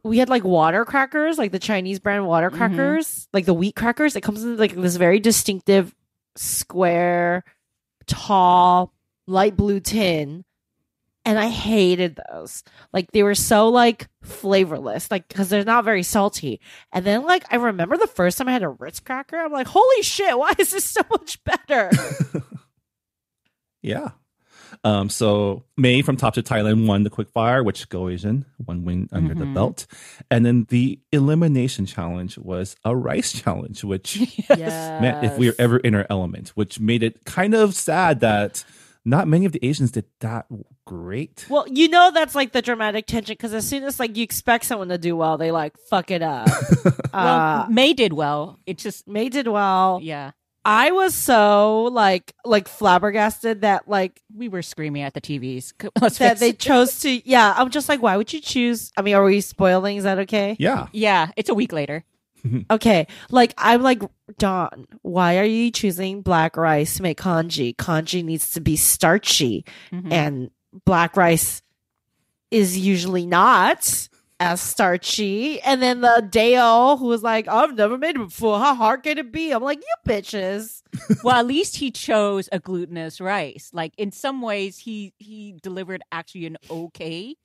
[0.02, 2.56] We had like water crackers, like the Chinese brand water Mhm.
[2.56, 4.16] crackers, like the wheat crackers.
[4.16, 5.94] It comes in like this very distinctive
[6.36, 7.44] square,
[8.06, 8.92] tall,
[9.26, 10.44] light blue tin
[11.24, 12.62] and I hated those.
[12.92, 16.60] Like they were so like flavorless, like because they're not very salty.
[16.92, 19.66] And then like I remember the first time I had a Ritz cracker, I'm like,
[19.66, 21.90] holy shit, why is this so much better?
[23.82, 24.12] Yeah.
[24.82, 29.08] Um, so May from Top to Thailand won the quickfire, which Go Asian one win
[29.12, 29.54] under the Mhm.
[29.54, 29.86] belt,
[30.30, 34.16] and then the elimination challenge was a rice challenge, which
[34.48, 35.00] yes.
[35.02, 38.64] meant if we were ever in our element, which made it kind of sad that
[39.04, 40.46] not many of the Asians did that
[40.86, 41.46] great.
[41.48, 44.64] Well, you know that's like the dramatic tension because as soon as like you expect
[44.64, 46.48] someone to do well, they like fuck it up.
[47.14, 48.58] Well, uh, May did well.
[48.66, 50.00] It just May did well.
[50.02, 50.32] yeah,
[50.64, 55.72] I was so like like flabbergasted that like we were screaming at the TVs.
[56.00, 57.28] Let's that they chose to.
[57.28, 58.90] Yeah, I'm just like, why would you choose?
[58.96, 59.96] I mean, are we spoiling?
[59.96, 60.56] Is that okay?
[60.58, 62.02] Yeah, Yeah, it's a week later.
[62.70, 64.02] Okay, like I'm like
[64.36, 67.72] Dawn Why are you choosing black rice to make congee?
[67.72, 70.12] Congee needs to be starchy, Mhm.
[70.12, 70.50] and
[70.84, 71.62] black rice
[72.50, 74.08] is usually not
[74.40, 75.60] as starchy.
[75.62, 78.58] And then the Deo who was like, "I've never made it before.
[78.58, 80.82] How hard can it be?" I'm like, "You bitches."
[81.24, 83.70] well, at least he chose a glutinous rice.
[83.72, 87.36] Like in some ways, he he delivered actually an okay.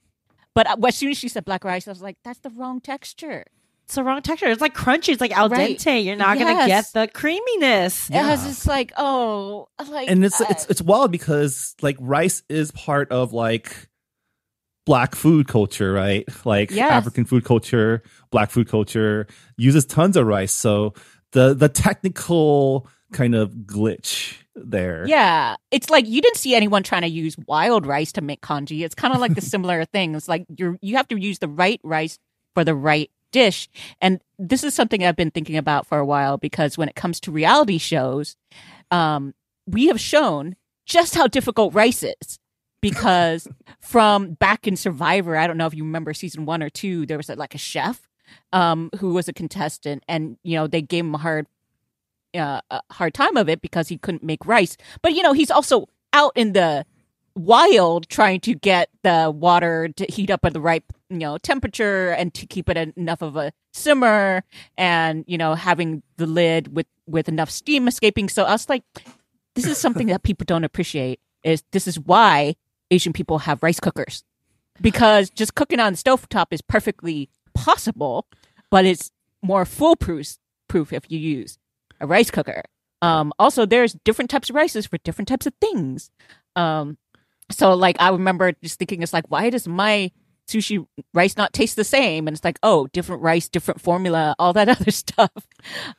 [0.56, 2.82] But uh, as soon as she said black rice, I was like, that's the wrong
[2.82, 3.46] texture.
[3.90, 4.46] It's the wrong texture.
[4.46, 5.14] It's like crunchy.
[5.14, 5.76] It's like al Right.
[5.76, 6.06] dente.
[6.06, 8.08] You're not gonna get the creaminess.
[8.12, 8.48] It was Yeah.
[8.50, 13.12] just like, oh, like, and it's uh, it's it's wild because like rice is part
[13.12, 13.90] of like
[14.86, 16.24] black food culture, right?
[16.46, 16.92] Like Yes.
[16.92, 19.26] African food culture, black food culture
[19.58, 20.52] uses tons of rice.
[20.52, 20.94] So
[21.32, 25.04] the the technical kind of glitch there.
[25.08, 28.84] Yeah, it's like you didn't see anyone trying to use wild rice to make congee.
[28.84, 30.14] It's kind of like the similar thing.
[30.14, 32.20] It's like you're you have to use the right rice
[32.54, 33.70] for the right dish.
[34.02, 37.20] And this is something I've been thinking about for a while because when it comes
[37.22, 38.36] to reality shows,
[38.92, 39.34] um,
[39.68, 42.40] we have shown just how difficult rice is.
[42.82, 43.48] Because
[43.80, 47.18] from back in Survivor, I don't know if you remember season one or two, there
[47.18, 48.08] was like a chef
[48.54, 51.48] um, who was a contestant, and you know they gave him a hard
[52.36, 54.78] uh, a hard time of it because he couldn't make rice.
[55.02, 56.86] But you know, he's also out in the
[57.36, 62.12] wild trying to get the water to heat up at the right you know temperature
[62.12, 64.44] and to keep it enough of a simmer
[64.78, 68.30] and you know having the lid with with enough steam escaping.
[68.30, 68.84] So i was like
[69.56, 72.56] this is something that people don't appreciate is this is why
[72.92, 74.24] asian people have rice cookers.
[74.82, 78.28] Because just cooking on the stovetop is perfectly possible
[78.70, 81.58] but it's more foolproof proof if you use
[82.00, 82.64] a rice cooker.
[83.02, 86.12] Um also there's different types of rices for different types of things.
[86.56, 86.98] Um
[87.52, 90.12] so like I remember just thinking it's like why does my
[90.50, 94.54] sushi rice not taste the same and it's like oh different rice different formula all
[94.54, 95.32] that other stuff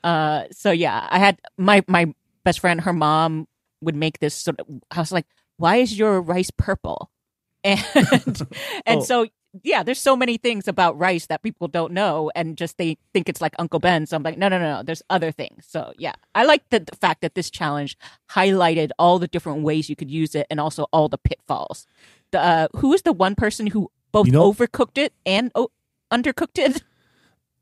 [0.04, 2.12] uh so yeah I had my my
[2.44, 3.46] best friend her mom
[3.80, 7.10] would make this sort of I was like why is your rice purple
[7.64, 7.84] and
[8.86, 9.04] and Oh.
[9.04, 9.26] so
[9.64, 13.28] yeah there's so many things about rice that people don't know and just they think
[13.28, 15.92] it's like Uncle Ben so I'm like no no no no there's other things so
[15.98, 17.96] yeah I like the, the fact that this challenge
[18.30, 21.86] highlighted all the different ways you could use it and also all the pitfalls.
[22.32, 25.70] The uh, who is the one person who both You know- overcooked it and o-
[26.12, 26.82] undercooked it?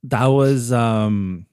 [0.04, 1.46] That was um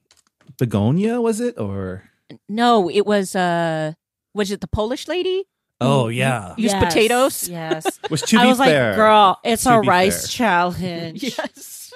[0.56, 1.58] Begoña, was it?
[1.58, 2.04] Or
[2.48, 3.92] No, it was uh
[4.34, 5.44] was it the Polish lady?
[5.80, 6.54] oh yeah.
[6.56, 7.48] Use potatoes?
[7.48, 7.84] Yes.
[8.08, 10.36] Which to I was fair, like, girl, it's a rice fair.
[10.38, 11.22] challenge.
[11.38, 11.92] Yes.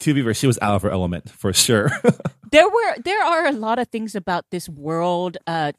[0.00, 1.90] to be fair, she was out of her element for sure.
[2.52, 5.72] There were there are a lot of things about this world uh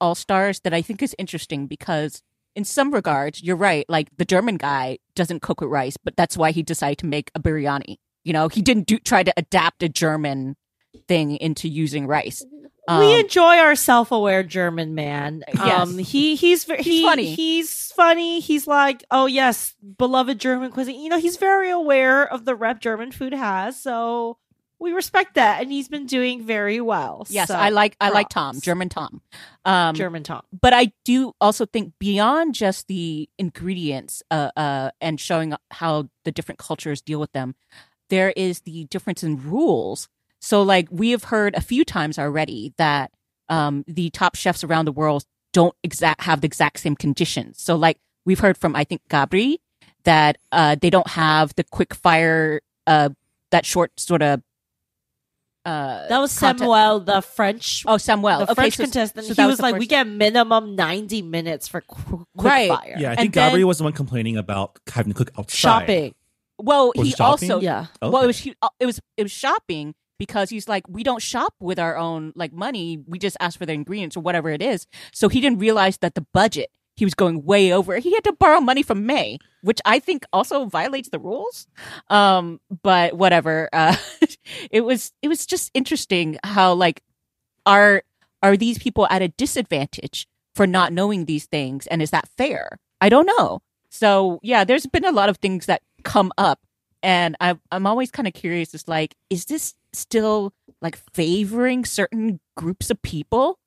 [0.00, 2.22] All Stars that I think is interesting because
[2.54, 3.84] in some regards, you're right.
[3.88, 7.30] Like the German guy doesn't cook with rice, but that's why he decided to make
[7.34, 7.96] a biryani.
[8.24, 10.56] You know, he didn't do try to adapt a German
[11.08, 12.44] thing into using rice.
[12.88, 15.42] we Um, enjoy our self-aware German man.
[15.54, 15.88] Yes.
[15.88, 17.34] Um, he he's ve- He's funny.
[17.34, 18.40] He's funny.
[18.40, 21.00] He's like, oh yes, beloved German cuisine.
[21.00, 23.80] You know, he's very aware of the rep German food has.
[23.80, 24.38] So
[24.82, 27.24] we respect that, and he's been doing very well.
[27.30, 28.60] Yes, So, I like I like Tom.
[28.60, 29.22] German Tom.
[29.64, 30.42] Um, German Tom.
[30.52, 36.32] but I do also think beyond just the ingredients uh, uh, and showing how the
[36.32, 37.54] different cultures deal with them,
[38.10, 40.08] there is the difference in rules.
[40.40, 43.12] So, like we have heard a few times already that
[43.48, 47.62] um, the top chefs around the world don't exact have the exact same conditions.
[47.62, 49.58] So, like we've heard from I think Gabri
[50.04, 53.10] that uh, they don't have the quick fire, uh,
[53.52, 54.42] that short sort of.
[55.64, 57.84] Uh, That was content- Samuel, the French.
[57.86, 58.38] Oh, Samuel.
[58.38, 59.26] the okay, French so- contestant.
[59.26, 62.52] so he that was, the like, first- we get minimum ninety minutes for qu- quick
[62.52, 62.68] Right.
[62.68, 62.96] fire.
[62.98, 65.56] yeah, I And think then- Gabriel was the one complaining about having to cook outside.
[65.56, 66.14] shopping.
[66.58, 67.50] Well, Was he shopping?
[67.50, 70.84] also Yeah, well, it was he- uh, it was it was shopping because he's like
[70.88, 72.98] we don't shop with our own like money.
[73.06, 74.86] We just ask for the ingredients or whatever it is.
[75.12, 77.98] So he didn't realize that the budget he was going way over.
[77.98, 81.66] He had to borrow money from May, which I think also violates the rules.
[82.10, 83.68] Um, but whatever.
[83.72, 83.96] Uh,
[84.70, 87.02] it was it was just interesting how like
[87.66, 88.02] are
[88.42, 92.78] are these people at a disadvantage for not knowing these things and is that fair
[93.00, 96.60] i don't know so yeah there's been a lot of things that come up
[97.02, 102.40] and I, i'm always kind of curious it's like is this still like favoring certain
[102.56, 103.58] groups of people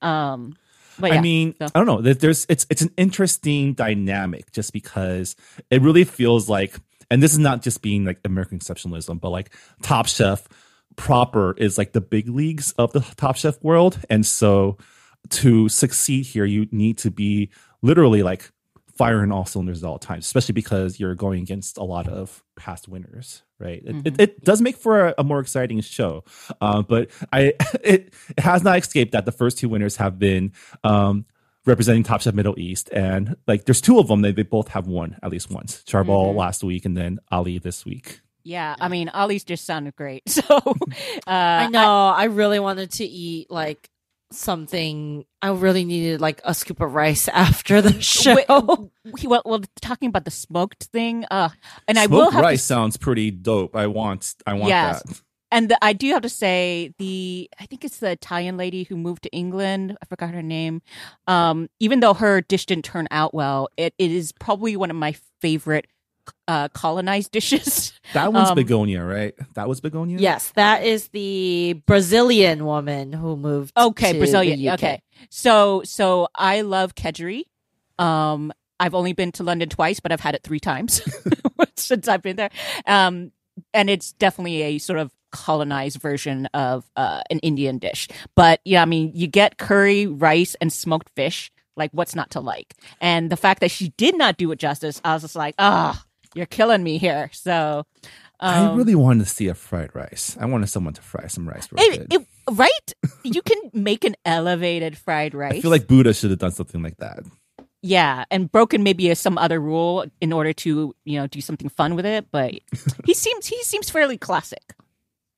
[0.00, 0.54] um
[0.98, 2.12] but yeah I mean, so- I don't know.
[2.12, 5.36] There's it's it's an interesting dynamic just because
[5.70, 6.74] it really feels like,
[7.10, 10.46] and this is not just being like American exceptionalism, but like Top Chef
[10.96, 14.78] proper is like the big leagues of the Top Chef world, and so
[15.30, 17.50] to succeed here, you need to be
[17.80, 18.50] literally like
[18.96, 22.88] firing all cylinders at all times, especially because you're going against a lot of past
[22.88, 23.82] winners, right?
[23.84, 26.24] It, it, it does make for a, a more exciting show,
[26.60, 27.40] uh, but I
[27.82, 30.52] it, it has not escaped that the first two winners have been
[30.84, 31.24] um,
[31.64, 34.86] representing Top Chef Middle East, and like there's two of them they, they both have
[34.86, 35.82] won at least once.
[35.86, 36.36] Charbel Mhm.
[36.36, 38.20] last week, and then Ali this week.
[38.44, 42.08] yeah i mean Ali's just sounded great so uh I know.
[42.08, 43.88] I, really wanted to eat like
[44.34, 45.24] something.
[45.40, 48.34] I really needed like a scoop of rice after the show.
[48.48, 51.50] Wait, we- well, well, talking about the smoked thing, uh,
[51.88, 53.74] and I will have rice to, sounds pretty dope.
[53.76, 55.02] I want I want Yes.
[55.02, 55.20] that.
[55.50, 58.96] and the, I do have to say the I think it's the Italian lady who
[58.96, 59.96] moved to England.
[60.02, 60.82] I forgot her name.
[61.26, 64.96] Um, even though her dish didn't turn out well, it, it is probably one of
[64.96, 65.86] my favorite
[66.48, 67.92] uh, colonized dishes.
[68.14, 69.34] That one's Um, Begoña, right?
[69.54, 70.20] That was Begoña.
[70.20, 73.72] yes, that is the Brazilian woman who moved.
[73.76, 74.58] Okay, to Brazilian.
[74.58, 74.74] the UK.
[74.74, 77.44] Okay, so so I love kedgeree.
[77.98, 81.00] Um, I've only been to London twice, but I've had it three times
[81.76, 82.50] since I've been there.
[82.86, 83.32] Um,
[83.72, 88.08] and it's definitely a sort of colonized version of uh, an Indian dish.
[88.34, 91.50] But yeah, I mean, you get curry, rice, and smoked fish.
[91.76, 92.74] Like, what's not to like?
[93.00, 96.04] And the fact that she did not do it justice, I was just like, ah,
[96.34, 97.30] you're killing me here.
[97.32, 97.84] So,
[98.40, 100.36] I um, really wanted to see a fried rice.
[100.40, 101.68] I wanted someone to fry some rice.
[101.76, 102.92] It, it, right?
[103.22, 105.54] you can make an elevated fried rice.
[105.54, 107.20] I feel like Buddha should have done something like that.
[107.82, 111.94] yeah, and broken maybe some other rule in order to you know do something fun
[111.94, 112.26] with it.
[112.32, 112.54] But
[113.04, 114.74] he seems he seems fairly classic.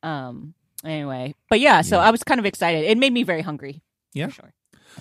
[0.02, 0.54] Um.
[0.84, 2.04] Anyway, but yeah, so Yeah.
[2.04, 2.84] I was kind of excited.
[2.84, 3.80] It made me very hungry.
[4.12, 4.26] Yeah.
[4.26, 4.52] for sure.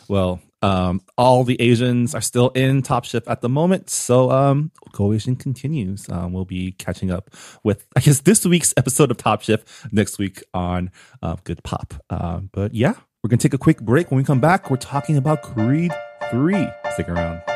[0.07, 4.71] Well, um, all the Asians are still in Top Chef at the moment, so um,
[4.97, 6.09] Asian continues.
[6.09, 7.29] Um, we'll be catching up
[7.63, 10.89] with, I guess, this week's episode of Top Chef next week on
[11.21, 11.93] uh, Good Pop.
[12.09, 14.09] Um, but yeah, we're gonna take a quick break.
[14.09, 15.91] When we come back, we're talking about Creed
[16.31, 16.69] Three.
[16.93, 17.52] Stick around.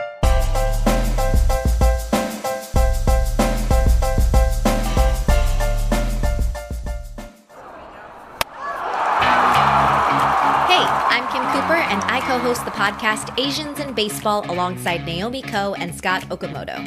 [12.48, 16.80] Host the podcast Asians in Baseball alongside Naomi Ko and Scott Okamoto.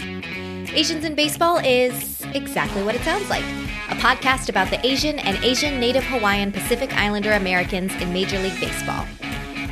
[0.72, 3.44] Asians in Baseball is exactly what it sounds like
[3.90, 8.58] a podcast about the Asian and Asian Native Hawaiian Pacific Islander Americans in Major League
[8.58, 9.04] Baseball.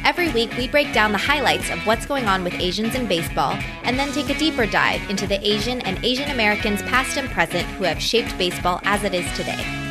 [0.05, 3.57] Every week, we break down the highlights of what's going on with Asians in baseball
[3.85, 7.67] and then take a deeper dive into the Asian and Asian Americans past and present
[7.79, 9.88] who have shaped baseball as it is today.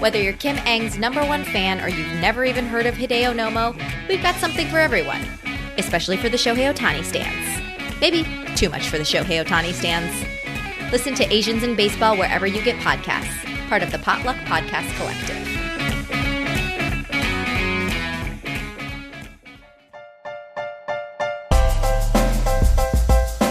[0.00, 3.76] Whether you're Kim Eng's number one fan or you've never even heard of Hideo Nomo,
[4.08, 5.20] we've got something for everyone,
[5.76, 8.00] especially for the Shohei Ohtani stands.
[8.00, 8.24] Maybe
[8.56, 10.10] too much for the Shohei Ohtani stands.
[10.90, 15.36] Listen to Asians in Baseball wherever you get podcasts, part of the Potluck Podcast Collective.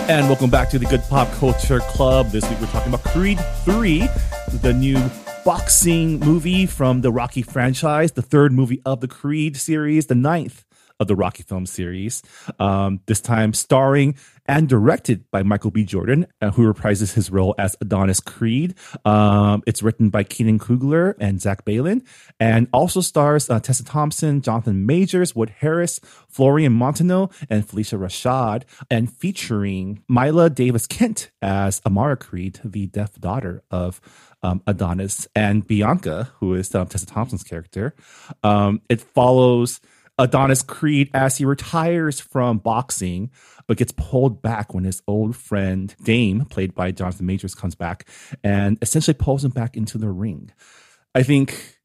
[0.09, 2.31] And welcome back to the Good Pop Culture Club.
[2.31, 4.07] This week we're talking about Creed 3,
[4.63, 4.97] the new
[5.45, 10.65] boxing movie from the Rocky franchise, the third movie of the Creed series, the ninth
[10.99, 12.21] of the Rocky film series.
[12.59, 14.15] Um, this time starring
[14.49, 15.85] and directed by Michael B.
[15.85, 18.73] Jordan, uh, who reprises his role as Adonis Creed.
[19.05, 22.03] Um, it's written by Keenan Coogler and Zach Baylin,
[22.39, 28.63] and also stars uh, Tessa Thompson, Jonathan Majors, Wood Harris, Florian Munteanu, and Phylicia Rashad,
[28.89, 34.01] and featuring Mila Davis Kent as Amara Creed, the deaf daughter of
[34.43, 37.95] um, Adonis, and Bianca, who is um, Tessa Thompson's character.
[38.43, 39.79] Um, it follows
[40.19, 43.31] Adonis Creed as he retires from boxing,
[43.67, 48.07] but gets pulled back when his old friend Dame, played by Jonathan Majors, comes back
[48.43, 50.51] and essentially pulls him back into the ring.
[51.15, 51.79] I think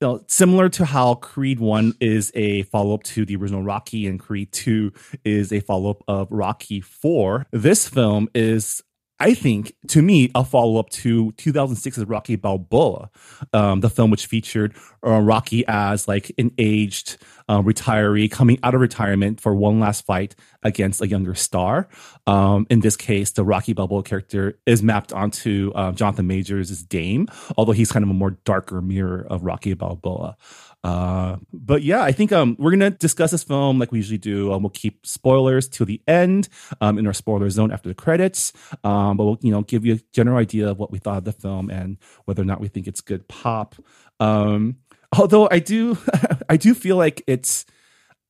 [0.00, 4.06] you know, similar to how Creed 1 is a follow up to the original Rocky
[4.06, 4.92] and Creed 2
[5.24, 8.82] is a follow up of Rocky 4, this film is.
[9.20, 13.10] I think, to me, a follow up to 2006's Rocky Balboa,
[13.52, 14.74] um, the film which featured
[15.06, 20.06] uh, Rocky as like an aged uh, retiree coming out of retirement for one last
[20.06, 21.88] fight against a younger star.
[22.26, 27.28] Um, in this case, the Rocky Balboa character is mapped onto uh, Jonathan Majors' Dame,
[27.58, 30.36] although he's kind of a more darker mirror of Rocky Balboa.
[30.82, 34.52] Uh, but yeah, I think um, we're gonna discuss this film like we usually do.
[34.52, 36.48] Um, we'll keep spoilers till the end
[36.80, 38.52] um, in our spoiler zone after the credits.
[38.82, 41.24] Um, but we'll you know give you a general idea of what we thought of
[41.24, 43.74] the film and whether or not we think it's good pop.
[44.20, 44.76] Um,
[45.16, 45.98] although I do,
[46.48, 47.66] I do feel like it's.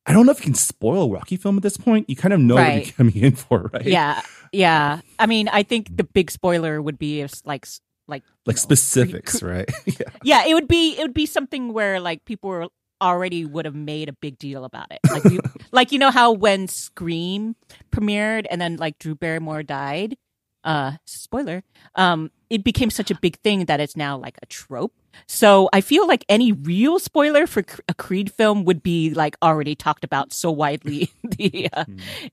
[0.07, 2.09] I don't know if you can spoil a Rocky film at this point.
[2.09, 3.85] You kind of know what you're coming in for, right?
[3.85, 5.03] Yeah, yeah.
[5.19, 7.67] I mean, I think the big spoiler would be if like
[8.11, 9.71] like like know, specifics, right?
[9.87, 9.95] yeah.
[10.23, 12.69] yeah, it would be it would be something where like people were
[13.01, 15.01] already would have made a big deal about it.
[15.11, 15.41] Like you,
[15.73, 17.57] like you know how when Scream
[17.91, 20.17] premiered and then like Drew Barrymore died,
[20.65, 21.63] uh spoiler,
[21.95, 24.93] um it became such a big thing that it's now like a trope.
[25.27, 29.75] So I feel like any real spoiler for a Creed film would be like already
[29.75, 31.85] talked about so widely in the uh,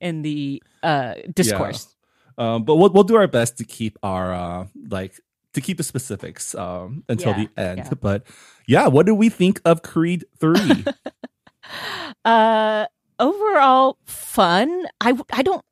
[0.01, 1.95] in the uh discourse.
[2.37, 5.19] Um, but we'll we'll do our best to keep our uh, like
[5.57, 7.77] to keep the specifics um, until Yeah, the end.
[7.79, 7.89] yeah.
[7.99, 8.23] But
[8.65, 10.85] yeah, what do we think of Creed Three?
[12.25, 12.85] Uh,
[13.19, 14.85] overall fun.
[15.01, 15.63] I I don't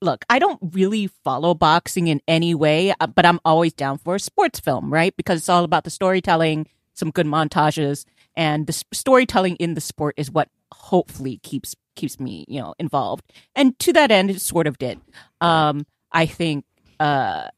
[0.00, 0.24] look.
[0.28, 4.20] I don't really follow boxing in any way, uh, but I'm always down for a
[4.20, 5.14] sports film, right?
[5.16, 8.04] Because it's all about the storytelling, some good montages,
[8.36, 12.74] and the s- storytelling in the sport is what hopefully keeps keeps me, you know,
[12.78, 13.24] involved.
[13.54, 15.00] And to that end, it sort of did.
[15.40, 16.64] Um, I think.
[17.00, 17.48] Uh,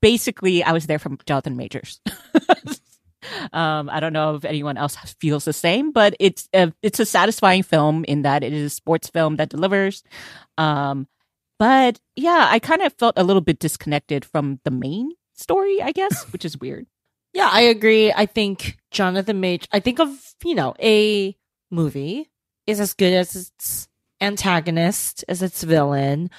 [0.00, 2.00] basically, I was there from Jonathan Majors.
[3.52, 7.04] Um, I don't know if anyone else feels the same, but it's a, it's a
[7.04, 10.02] satisfying film in that it is a sports film that delivers.
[10.56, 11.06] Um,
[11.58, 15.92] but yeah, I kind of felt a little bit disconnected from the main story, I
[15.92, 16.86] guess, which is weird.
[17.34, 18.10] Yeah, I agree.
[18.10, 19.66] I think Jonathan Major.
[19.70, 20.08] I think of
[20.42, 21.36] you know a
[21.70, 22.30] movie
[22.66, 23.86] is as good as its
[24.18, 26.30] antagonist as its villain,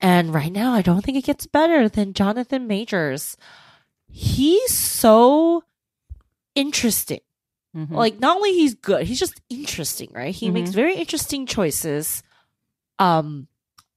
[0.00, 3.36] and right now I don't think it gets better than Jonathan Majors.
[4.08, 5.64] He's so
[6.54, 7.20] interesting.
[7.76, 7.90] Mhm.
[7.92, 10.34] Like not only he's good, he's just interesting, right?
[10.34, 10.52] He Mhm.
[10.52, 12.22] makes very interesting choices.
[12.98, 13.46] Um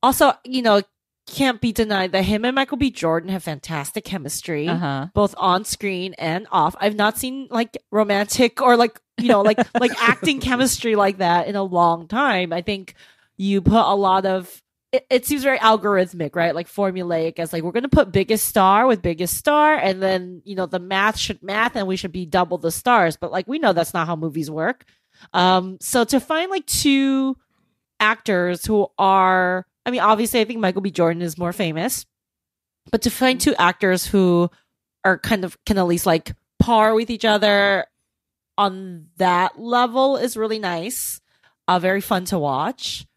[0.02, 0.82] also, you know,
[1.26, 2.92] can't be denied that him and Michael B.
[2.92, 5.08] Jordan have fantastic chemistry, Uh-huh.
[5.14, 6.76] both on screen and off.
[6.80, 11.48] I've not seen like romantic or like you know like like acting chemistry like that
[11.48, 12.52] in a long time.
[12.54, 12.94] I think
[13.38, 14.62] you put a lot of
[14.94, 16.54] it, it seems very algorithmic, right?
[16.54, 20.56] Like formulaic as like we're to put biggest star with biggest star, and then you
[20.56, 23.18] know the math should math, and we should be double the stars.
[23.18, 24.86] But like we know that's not how movies work.
[25.34, 27.36] Um, so to find like two
[28.00, 30.92] actors who are, I mean, obviously, I think Michael B.
[30.92, 32.06] Jordan is more famous,
[32.92, 34.52] but to find two actors who
[35.04, 37.88] are kind of can at least like par with each other
[38.60, 41.20] on that level is really nice.
[41.68, 43.08] Uh, very fun to watch.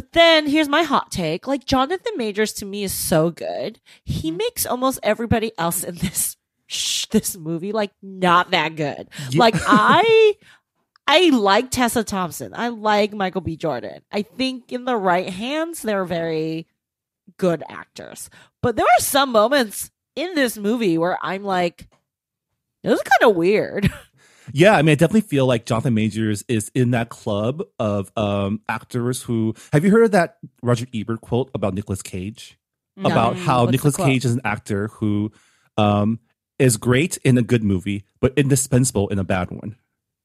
[0.00, 1.46] But then here's my hot take.
[1.46, 3.80] Like Jonathan Majors to me is so good.
[4.02, 4.38] He mm-hmm.
[4.38, 6.38] makes almost everybody else in this
[7.10, 9.10] this movie like not that good.
[9.28, 9.38] Yeah.
[9.38, 10.36] Like I
[11.06, 12.52] I like Tessa Thompson.
[12.54, 13.58] I like Michael B.
[13.58, 14.00] Jordan.
[14.10, 16.66] I think in the right hands they're very
[17.36, 18.30] good actors.
[18.62, 21.88] But there are some moments in this movie where I'm like
[22.82, 23.92] this is kind of weird.
[24.52, 28.60] Yeah, I mean, I definitely feel like Jonathan Majors is in that club of um,
[28.68, 29.54] actors who.
[29.72, 32.58] Have you heard of that Roger Ebert quote about Nicolas Cage?
[32.98, 33.96] About how What's Nicolas?
[33.96, 35.32] Cage is an actor who
[35.78, 36.20] um,
[36.58, 39.76] is great in a good movie, but indispensable in a bad one.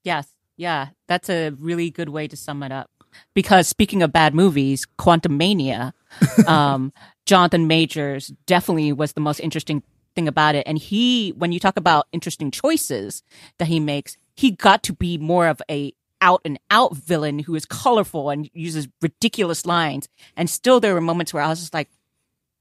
[0.03, 0.27] Yes.
[0.57, 0.89] Yeah.
[1.07, 2.91] That's a really good way to sum it up.
[3.33, 5.93] Because speaking of bad movies, Quantumania,
[6.47, 6.91] um,
[7.25, 9.83] Jonathan Majors definitely was the most interesting
[10.15, 10.63] thing about it.
[10.65, 13.23] And he, when you talk about interesting choices
[13.59, 17.55] that he makes, he got to be more of a out and out villain who
[17.55, 20.07] is colorful and uses ridiculous lines.
[20.35, 21.89] And still there were moments where I was just like,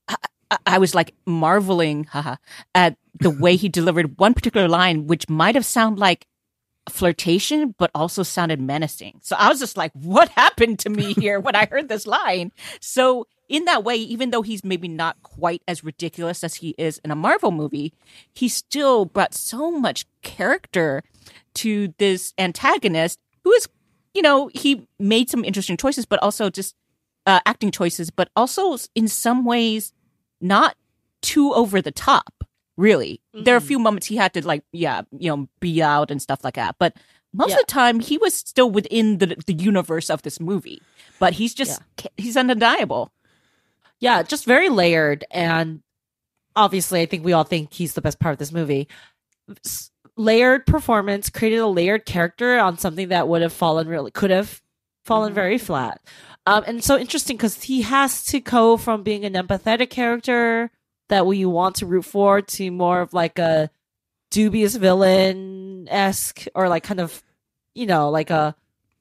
[0.08, 0.16] I,
[0.50, 2.36] I- I was like marveling haha,
[2.74, 6.26] at the way he delivered one particular line, which might have sounded like
[6.88, 9.18] flirtation, but also sounded menacing.
[9.22, 12.52] So I was just like, what happened to me here when I heard this line?
[12.80, 16.98] So in that way, even though he's maybe not quite as ridiculous as he is
[17.04, 17.92] in a Marvel movie,
[18.32, 21.02] he still brought so much character
[21.54, 23.68] to this antagonist who is,
[24.14, 26.74] you know, he made some interesting choices, but also just
[27.26, 29.92] uh, acting choices, but also in some ways
[30.40, 30.76] not
[31.22, 32.32] too over the top.
[32.76, 36.10] Really, there are a few moments he had to like, yeah, you know, be out
[36.10, 36.74] and stuff like that.
[36.80, 36.96] But
[37.32, 37.54] most Yeah.
[37.60, 40.82] of the time, he was still within the the universe of this movie.
[41.20, 41.80] But he's just
[42.16, 43.12] he's undeniable.
[44.00, 45.24] Yeah, just very layered.
[45.30, 45.82] And
[46.56, 48.88] obviously, I think we all think he's the best part of this movie.
[49.64, 54.30] S- layered performance created a layered character on something that would have fallen really, could
[54.30, 54.60] have
[55.04, 56.00] fallen very flat.
[56.46, 60.70] Um, and so interesting because he has to go from being an empathetic character
[61.08, 63.70] that we want to root for to more of like a
[64.30, 67.22] dubious villain esque or like kind of,
[67.74, 68.54] you know, like a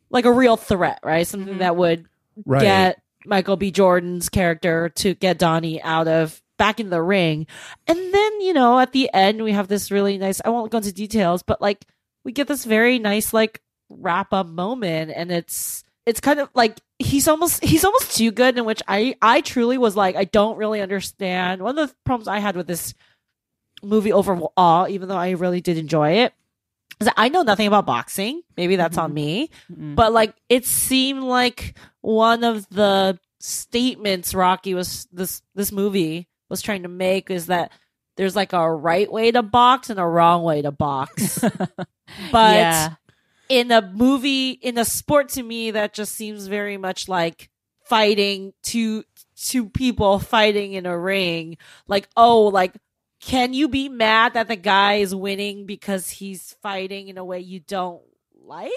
[0.10, 1.26] like a real threat, right?
[1.28, 1.60] Something Mhm.
[1.60, 2.06] that would
[2.46, 2.62] Right.
[2.62, 3.72] get Michael B.
[3.72, 7.48] Jordan's character to get Donnie out of back in the ring.
[7.88, 10.78] And then, you know, at the end we have this really nice I won't go
[10.78, 11.86] into details, but like
[12.24, 16.80] we get this very nice like wrap up moment and it's it's kind of like
[17.00, 20.58] he's almost he's almost too good in which I I truly was like I don't
[20.58, 21.62] really understand.
[21.62, 22.94] One of the problems I had with this
[23.82, 26.34] movie overall, even though I really did enjoy it,
[27.18, 28.42] I know nothing about boxing.
[28.58, 29.96] Maybe that's on me Mm.
[29.96, 36.62] but like it seemed like one of the statements Rocky was this this movie was
[36.62, 37.72] trying to make is that
[38.16, 41.40] there's like a right way to box and a wrong way to box.
[42.32, 42.90] but yeah,
[43.50, 47.50] in a movie in a sport to me that just seems very much like
[47.86, 49.04] fighting two
[49.36, 52.74] two people fighting in a ring like oh like
[53.26, 57.40] can you be mad that the guy is winning because he's fighting in a way
[57.40, 58.02] you don't
[58.46, 58.72] like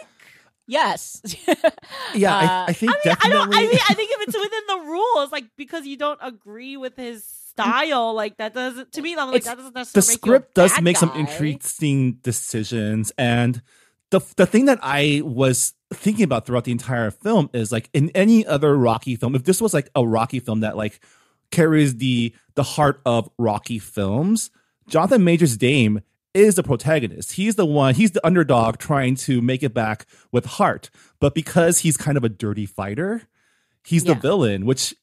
[0.69, 1.21] yes,
[2.15, 3.31] Yeah, Uh, I, I think I mean, definitely.
[3.31, 3.55] I don't.
[3.55, 6.97] I mean, I think if it's within the rules, like because you don't agree with
[6.97, 8.93] his style, like that doesn't.
[8.93, 10.85] To me, I'm like It's- that doesn't the necessarily make you a script does bad
[10.85, 13.63] make some interesting decisions and
[14.11, 18.09] the the thing that i was thinking about throughout the entire film is like in
[18.15, 21.01] any other rocky film if this was like a rocky film that like
[21.51, 24.51] carries the the heart of rocky films.
[24.89, 26.01] Jonathan majors dame
[26.35, 27.33] is the protagonist.
[27.33, 30.91] He's the one he's the underdog trying to make it back with heart.
[31.21, 33.23] But because he's kind of a dirty fighter
[33.87, 34.95] he's the villain which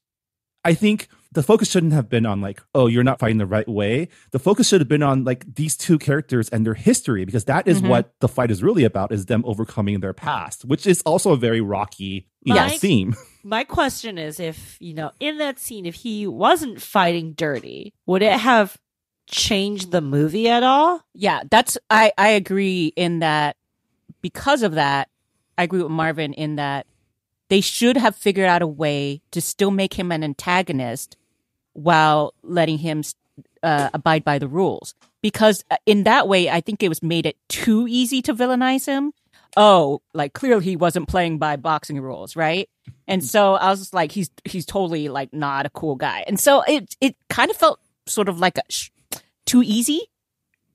[0.63, 3.67] I think the focus shouldn't have been on like, oh, you're not fighting the right
[3.67, 4.07] way.
[4.31, 7.67] The focus should have been on like these two characters and their history because that
[7.67, 7.89] is Mhm.
[7.89, 11.37] what the fight is really about is them overcoming their past, which is also a
[11.37, 13.15] very rocky you know, theme.
[13.43, 18.21] My question is, if you know, in that scene, if he wasn't fighting dirty, would
[18.21, 18.77] it have
[19.27, 21.01] changed the movie at all?
[21.13, 21.41] yeah.
[21.49, 23.55] That's I I agree in that
[24.21, 25.09] because of that.
[25.57, 26.87] I agree with Marvin in that
[27.49, 31.15] they should have figured out a way to still make him an antagonist
[31.73, 33.03] while letting him
[33.61, 34.95] uh, abide by the rules.
[35.21, 38.85] Because uh, in that way, I think it was made it too easy to villainize
[38.85, 39.13] him.
[39.55, 42.69] Oh, like clearly he wasn't playing by boxing rules, right?
[43.07, 46.23] And so I was just like, he's he's totally like not a cool guy.
[46.27, 48.89] And so it it kind of felt sort of like a sh-
[49.45, 50.01] too easy.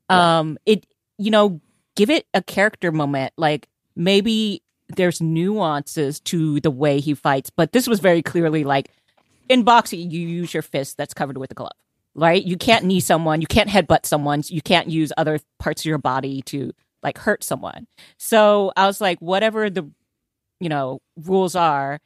[0.08, 0.86] Um, it
[1.18, 1.60] you know
[1.96, 3.32] give it a character moment.
[3.36, 8.90] Like maybe there's nuances to the way he fights, but this was very clearly like
[9.48, 11.72] in boxing, you use your fist that's covered with a glove,
[12.14, 12.42] right?
[12.42, 15.98] You can't knee someone, you can't headbutt someone, you can't use other parts of your
[15.98, 16.72] body to
[17.02, 17.86] like hurt someone.
[18.18, 19.90] So I was like, whatever the
[20.60, 22.00] you know rules are,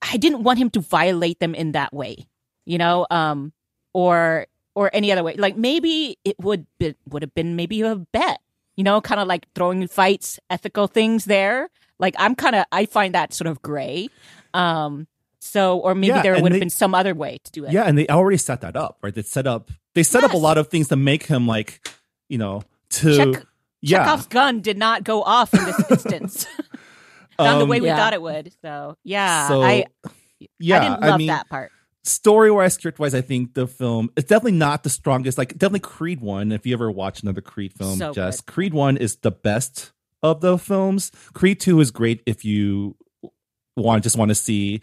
[0.00, 2.26] I didn't want him to violate them in that way,
[2.66, 3.52] you know, um,
[3.92, 5.34] or or any other way.
[5.34, 8.40] Like maybe it would be, would have been maybe a bet,
[8.76, 11.68] you know, kind of like throwing fights, ethical things there.
[11.98, 14.08] Like I'm kind of I find that sort of gray.
[14.54, 15.06] Um,
[15.44, 17.72] so or maybe Yeah, there and would have been some other way to do it.
[17.72, 19.12] Yeah, and they already set that up, right?
[19.14, 21.86] They set up they set up a lot of things to make him like,
[22.28, 23.46] you know, to Check-
[23.80, 24.04] yeah.
[24.04, 26.46] Chekhov's gun did not go off in this instance.
[27.38, 27.96] Not the Um, way we Yeah.
[27.96, 28.52] thought it would.
[28.62, 29.84] So yeah, So, I
[30.60, 31.72] yeah, I didn't love mean, that part.
[32.04, 35.38] story wise, script wise, I think the film it's definitely not the strongest.
[35.38, 36.52] Like definitely Creed one.
[36.52, 38.52] If you ever watch another Creed film, So Jess, good.
[38.52, 41.10] Creed one is the best of the films.
[41.34, 42.94] Creed two is great if you
[43.76, 44.82] want just want to see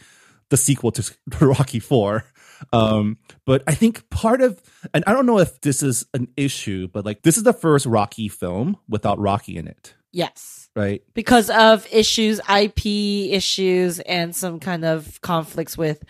[0.49, 2.25] the sequel to, to Rocky four.
[2.73, 4.61] Um, but I think part of
[4.93, 7.85] and I don't know if this is an issue, but like this is the first
[7.85, 10.69] Rocky film without Rocky in it, Yes.
[10.75, 11.01] right?
[11.13, 12.85] Because of issues, IP
[13.31, 16.03] issues, and some kind of conflicts with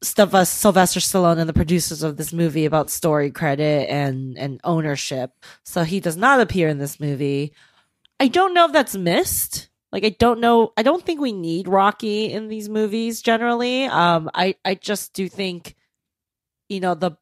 [0.00, 4.60] stuff us Sylvester Stallone and the producers of this movie about story credit and and
[4.62, 5.32] ownership.
[5.64, 7.52] So he does not appear in this movie.
[8.20, 9.67] I don't know if that's missed.
[9.92, 10.72] Like I don't know.
[10.76, 13.84] I don't think we need Rocky in these movies generally.
[13.86, 15.74] Um, I I just do think,
[16.68, 17.12] you know the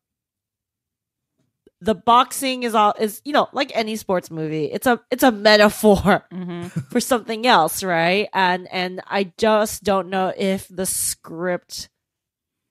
[1.81, 4.64] the boxing is all is you know like any sports movie.
[4.67, 8.29] It's a it's a metaphor hmm for something else, right?
[8.33, 11.89] And and I just don't know if the script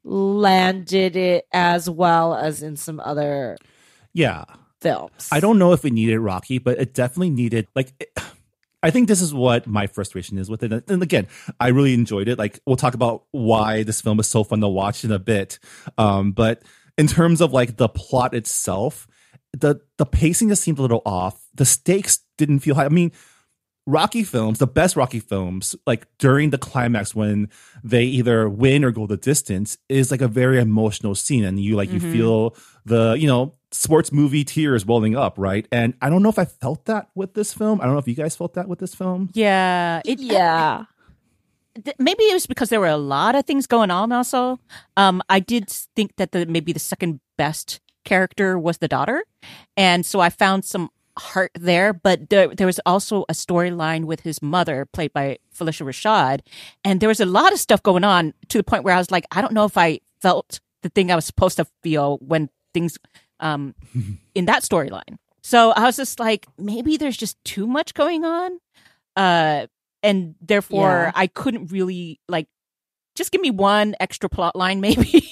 [0.04, 3.58] landed it as well as in some other
[4.14, 4.44] Yeah,
[4.82, 5.30] films.
[5.32, 7.94] I don't know if it needed Rocky, but it definitely needed like.
[8.00, 8.10] It,
[8.86, 10.90] I think this is what my frustration is with it.
[10.90, 11.28] And again,
[11.60, 12.38] I really enjoyed it.
[12.38, 15.60] Like we'll talk about why this film is so fun to watch in a bit.
[15.98, 16.62] Um, but
[16.98, 19.08] in terms of like the plot itself,
[19.58, 21.42] the the pacing just seemed a little off.
[21.56, 22.86] The stakes didn't feel high.
[22.86, 23.12] I mean,
[23.88, 27.50] Rocky films, the best Rocky films, like during the climax when
[27.84, 31.76] they either win or go the distance, is like a very emotional scene, and you
[31.76, 32.12] like you Mhm.
[32.12, 32.56] feel
[32.86, 35.68] the you know sports movie tears welling up, right?
[35.72, 37.82] And I don't know if I felt that with this film.
[37.82, 39.30] I don't know if you guys felt that with this film.
[39.34, 40.86] Yeah, it, Yeah.
[42.00, 44.12] maybe it was because there were a lot of things going on.
[44.12, 44.60] Also,
[44.98, 49.24] um, I did think that the maybe the second best character was the daughter,
[49.76, 51.92] and so I found some heart there.
[51.92, 56.40] But there, there was also a storyline with his mother, played by Phylicia Rashad,
[56.86, 59.12] and there was a lot of stuff going on to the point where I was
[59.12, 62.50] like, I don't know if I felt the thing I was supposed to feel when
[62.74, 62.98] things
[63.40, 63.76] um,
[64.36, 65.18] in that storyline.
[65.44, 68.60] So I was just like, maybe there's just too much going on.
[69.16, 69.68] Uh,
[70.04, 71.12] and therefore Yeah.
[71.16, 72.48] I couldn't really like
[73.16, 75.28] just give me one extra plot line maybe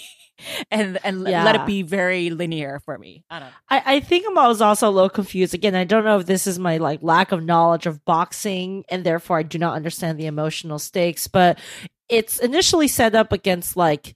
[0.71, 3.23] and and let it be very linear for me.
[3.29, 3.53] I don't know.
[3.69, 5.53] I, I think I was also a little confused.
[5.53, 9.03] Again, I don't know if this is my like lack of knowledge of boxing and
[9.03, 11.59] therefore I do not understand the emotional stakes, but
[12.09, 14.15] it's initially set up against like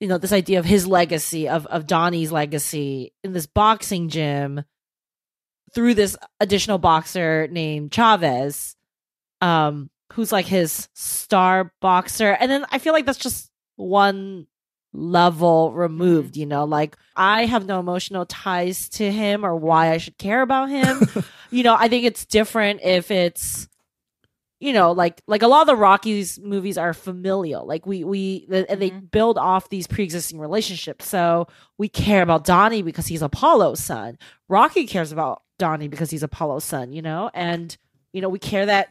[0.00, 4.64] you know, this idea of his legacy, of of Donnie's legacy in this boxing gym
[5.74, 8.76] through this additional boxer named Chavez,
[9.40, 12.32] um, who's like his star boxer.
[12.32, 14.46] And then I feel like that's just one
[14.92, 19.98] level removed, you know, like I have no emotional ties to him or why I
[19.98, 21.24] should care about him.
[21.50, 23.68] you know, I think it's different if it's
[24.58, 27.66] you know, like like a lot of the Rockies movies are familial.
[27.66, 29.06] Like we we the, and they mm-hmm.
[29.06, 31.06] build off these pre-existing relationships.
[31.06, 34.18] So we care about Donnie because he's Apollo's son.
[34.48, 37.30] Rocky cares about Donnie because he's Apollo's son, you know?
[37.34, 37.76] And
[38.12, 38.88] you know, we care that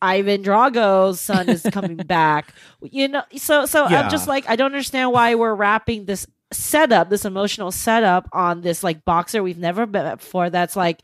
[0.00, 2.54] Ivan Drago's son is coming back.
[2.80, 4.02] You know, so so Yeah.
[4.02, 8.60] I'm just like I don't understand why we're wrapping this setup, this emotional setup on
[8.60, 11.02] this like boxer we've never met before that's like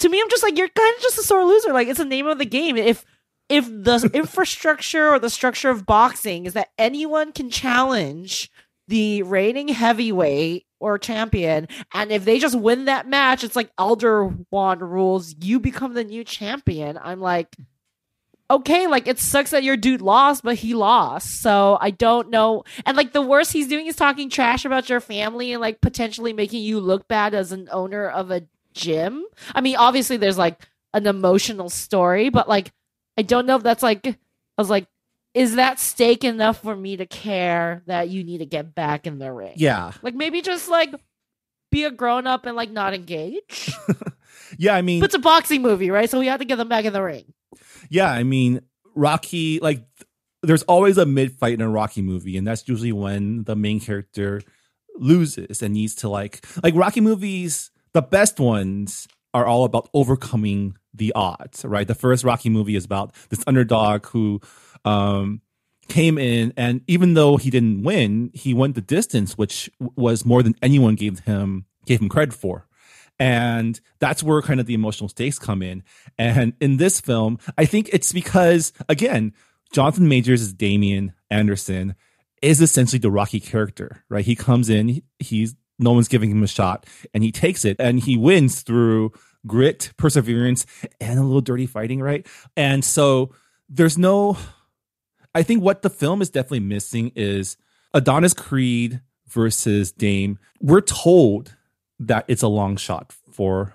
[0.00, 1.72] to me I'm just like you're kind of just a sore loser.
[1.72, 2.76] Like it's the name of the game.
[2.76, 3.06] If
[3.48, 8.50] if the infrastructure or the structure of boxing is that anyone can challenge
[8.88, 14.30] the reigning heavyweight or champion, and if they just win that match, it's like Elder
[14.50, 16.98] Wand rules, you become the new champion.
[17.02, 17.54] I'm like,
[18.50, 21.42] okay, like it sucks that your dude lost, but he lost.
[21.42, 22.64] So I don't know.
[22.86, 26.32] And like the worst he's doing is talking trash about your family and like potentially
[26.32, 29.24] making you look bad as an owner of a gym.
[29.54, 32.72] I mean, obviously there's like an emotional story, but like
[33.18, 34.16] I don't know if that's like I
[34.56, 34.86] was like,
[35.34, 39.18] is that stake enough for me to care that you need to get back in
[39.18, 39.54] the ring?
[39.56, 39.92] Yeah.
[40.00, 40.94] Like maybe just like
[41.70, 43.70] be a grown up and like not engage.
[44.56, 46.08] Yeah, I mean but it's a boxing movie, right?
[46.08, 47.34] So we have to get them back in the ring.
[47.90, 48.60] Yeah, I mean,
[48.94, 49.84] Rocky, like,
[50.42, 53.78] there's always a mid fight in a Rocky movie, and that's usually when the main
[53.78, 54.40] character
[54.94, 60.77] loses and needs to, like, like Rocky movies, the best ones are all about overcoming
[60.94, 61.86] the odds, right?
[61.86, 64.40] The first Rocky movie is about this underdog who,
[64.84, 65.42] um,
[65.88, 70.42] came in and even though he didn't win, he went the distance, which was more
[70.42, 72.66] than anyone gave him gave him credit for.
[73.18, 75.82] And that's where kind of the emotional stakes come in.
[76.18, 79.32] And in this film, I think it's because, again,
[79.72, 81.96] Jonathan Majors is Damian Anderson
[82.42, 84.24] is essentially the Rocky character, right?
[84.24, 87.98] He comes in, he's no one's giving him a shot, and he takes it and
[87.98, 89.12] he wins through
[89.48, 90.64] grit, perseverance,
[91.00, 92.24] and a little dirty fighting, right?
[92.56, 93.34] And so
[93.68, 94.36] there's no
[95.34, 97.56] I think what the film is definitely missing is
[97.94, 100.38] Adonis Creed versus Dame.
[100.60, 101.54] We're told
[102.00, 103.74] that it's a long shot for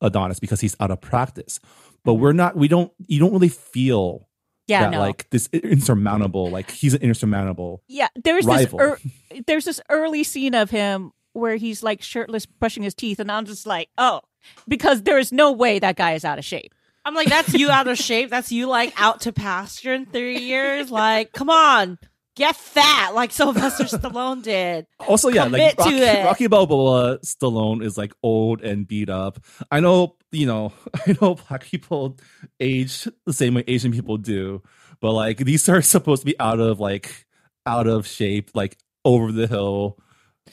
[0.00, 1.58] Adonis because he's out of practice.
[2.04, 4.28] But we're not, we don't, you don't really feel
[4.66, 4.98] Yeah, that no.
[5.00, 7.82] like this insurmountable, like he's an insurmountable.
[7.88, 8.78] yeah, there's rival.
[8.78, 13.18] this er, there's this early scene of him where he's like shirtless brushing his teeth
[13.18, 14.20] and I'm just like, "Oh,
[14.68, 16.74] because there is no way that guy is out of shape."
[17.04, 18.30] I'm like, that's you out of shape.
[18.30, 20.90] That's you like out to pasture in three years.
[20.90, 21.98] Like, come on,
[22.36, 24.86] get fat like Sylvester Stallone did.
[25.00, 26.22] Also, yeah, Commit like to Rocky.
[26.22, 29.40] Rocky Balboa Stallone is like old and beat up.
[29.70, 30.72] I know, you know,
[31.06, 32.18] I know black people
[32.60, 34.62] age the same way Asian people do,
[35.00, 37.26] but like these are supposed to be out of like
[37.66, 39.98] out of shape, like over the hill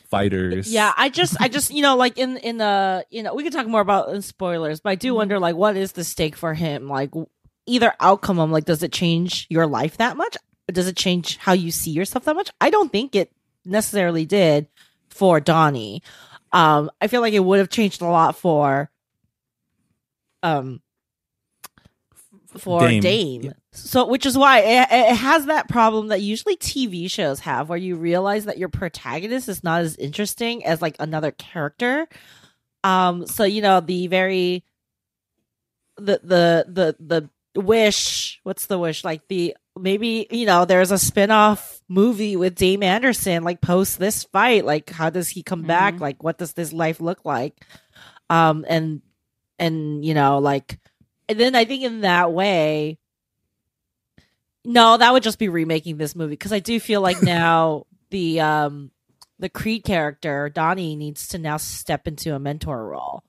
[0.10, 0.72] fighters.
[0.72, 3.52] Yeah, I just, I just, you know, like in in the, you know, we can
[3.52, 6.54] talk more about in spoilers, but I do wonder, like, what is the stake for
[6.54, 6.88] him?
[6.88, 7.12] Like,
[7.66, 10.38] either outcome, of like, does it change your life that much?
[10.72, 12.52] Does it change how you see yourself that much?
[12.62, 13.32] I don't think it
[13.66, 14.68] necessarily did
[15.10, 16.04] for Donnie.
[16.52, 18.90] Um, I feel like it would have changed a lot for,
[20.42, 20.82] um,
[22.58, 23.02] for Dame.
[23.02, 23.42] Dame.
[23.44, 23.52] Yeah.
[23.72, 27.78] So, which is why it, it has that problem that usually TV shows have, where
[27.78, 32.08] you realize that your protagonist is not as interesting as like another character.
[32.84, 34.64] Um, so you know the very
[35.98, 38.40] the the the the wish.
[38.44, 39.04] What's the wish?
[39.04, 44.24] Like the maybe you know there's a spin-off movie with Dame Anderson like post this
[44.24, 44.66] fight.
[44.66, 45.96] Like how does he come back?
[45.96, 46.00] Mhm.
[46.00, 47.54] Like what does this life look like?
[48.30, 49.02] Um, and
[49.58, 50.80] and you know like
[51.30, 52.98] and then I think in that way,
[54.66, 58.42] no, that would just be remaking this movie because I do feel like now the
[58.42, 58.92] um
[59.38, 63.24] the Creed character Donnie needs to now step into a mentor role,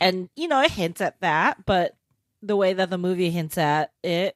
[0.00, 1.94] and you know it hints at that, but
[2.42, 4.34] the way that the movie hints at it,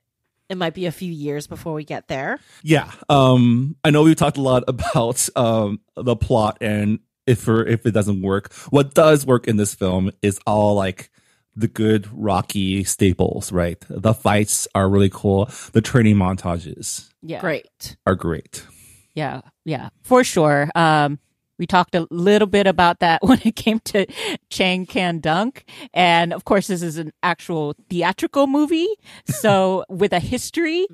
[0.51, 2.39] it might be a few years before we get there.
[2.63, 2.93] Yeah.
[3.09, 7.87] Um, I know we've talked a lot about um the plot and if for if
[7.87, 8.53] it doesn't work.
[8.69, 11.11] What does work in this film is all like
[11.57, 13.83] the good Rocky staples, right?
[13.89, 15.49] The fights are really cool.
[15.73, 17.41] The training montages Yeah.
[17.41, 17.97] Great.
[18.07, 18.67] are great.
[19.15, 20.69] Yeah, yeah, for sure.
[20.75, 21.21] Um,
[21.57, 24.07] we talked a little bit about that when it came to
[24.51, 25.65] Chang Can Dunk.
[25.95, 28.89] And of course, this is an actual theatrical movie.
[29.27, 30.87] So with a history,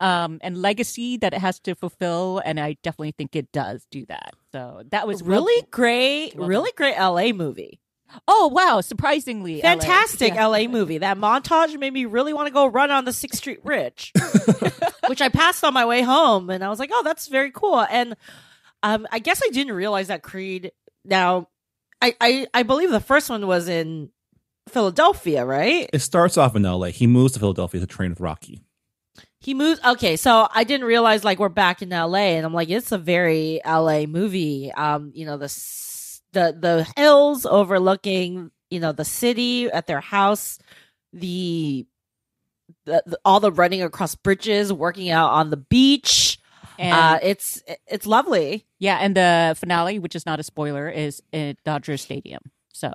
[0.00, 2.40] um, and legacy that it has to fulfill.
[2.44, 4.32] And I definitely think it does do that.
[4.52, 7.80] So that was well- Really great, well really great LA movie.
[8.28, 8.80] Oh, wow.
[8.80, 9.56] Surprisingly.
[9.56, 9.62] LA.
[9.62, 10.46] Fantastic Yeah.
[10.46, 10.98] LA movie.
[10.98, 14.12] That montage made me really want to go run on the Sixth Street Bridge,
[15.08, 17.80] which I passed on my way home, and I was like, "Oh, that's very cool."
[17.90, 18.16] And
[18.82, 20.72] um, I guess I didn't realize that Creed.
[21.04, 21.48] Now,
[22.00, 24.10] I, I I believe the first one was in
[24.68, 25.88] Philadelphia, right?
[25.92, 26.86] It starts off in LA.
[26.88, 28.60] He moves to Philadelphia to train with Rocky.
[29.40, 29.80] He moves.
[29.84, 32.98] Okay, so I didn't realize like we're back in LA, and I'm like, it's a
[32.98, 34.72] very LA movie.
[34.72, 35.82] Um, you know the s-
[36.32, 40.58] the the hills overlooking, you know, the city at their house,
[41.12, 41.86] the,
[42.84, 46.38] the, the all the running across bridges, working out on the beach.
[46.78, 48.66] And, uh, it's it's lovely.
[48.78, 48.98] yeah.
[49.00, 52.42] And the finale, which is not a spoiler, is at Dodger Stadium.
[52.72, 52.90] So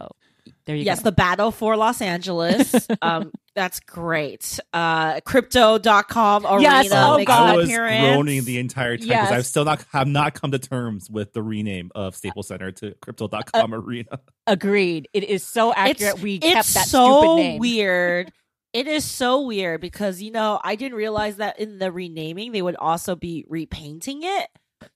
[0.66, 0.92] there you go.
[0.92, 1.06] Yes, go.
[1.06, 2.88] the battle for Los Angeles.
[3.02, 4.60] um, that's great.
[4.74, 7.50] Uh, crypto.com arena Yes, oh makes God.
[7.50, 8.00] I was appearance.
[8.16, 9.32] groaning the entire time because Yes.
[9.32, 12.94] I've still not have not come to terms with the rename of Staples Center to
[13.02, 14.20] Crypto.com Arena.
[14.48, 15.10] Agreed.
[15.14, 16.20] It is so accurate.
[16.20, 17.60] we kept it's that so stupid name.
[17.60, 18.32] weird
[18.74, 22.62] It is so weird because you know I didn't realize that in the renaming they
[22.62, 24.48] would also be repainting it,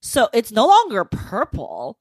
[0.01, 1.99] so it's no longer purple,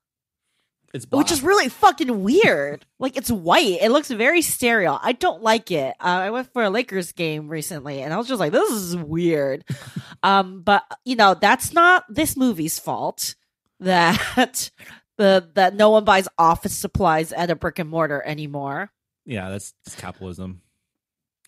[0.95, 2.87] It's which is really fucking weird.
[3.01, 3.79] like it's white.
[3.83, 5.01] It looks very sterile.
[5.03, 5.97] I don't like it.
[5.99, 8.97] Uh, I went for a Lakers game recently, and I was just like, "This is
[8.97, 9.65] weird."
[10.23, 13.35] um, but you know that's not this movie's fault.
[13.81, 14.71] That
[15.17, 18.93] the that no one buys office supplies at a brick and mortar anymore.
[19.27, 20.61] yeah, that's just capitalism.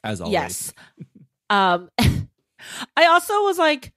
[0.03, 0.33] As always.
[0.33, 0.73] Yes.
[1.51, 1.89] um
[2.97, 3.93] I also was like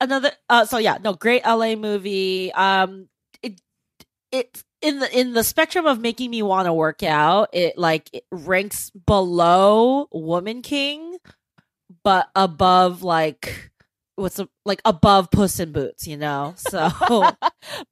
[0.00, 2.52] another uh so yeah, no, great LA movie.
[2.52, 3.08] Um
[3.42, 3.60] it
[4.30, 8.08] it in the in the spectrum of making me want to work out, it like
[8.12, 11.16] it ranks below Woman King
[12.04, 13.70] but above like
[14.16, 16.54] what's a, like above Puss in Boots, you know?
[16.56, 16.90] So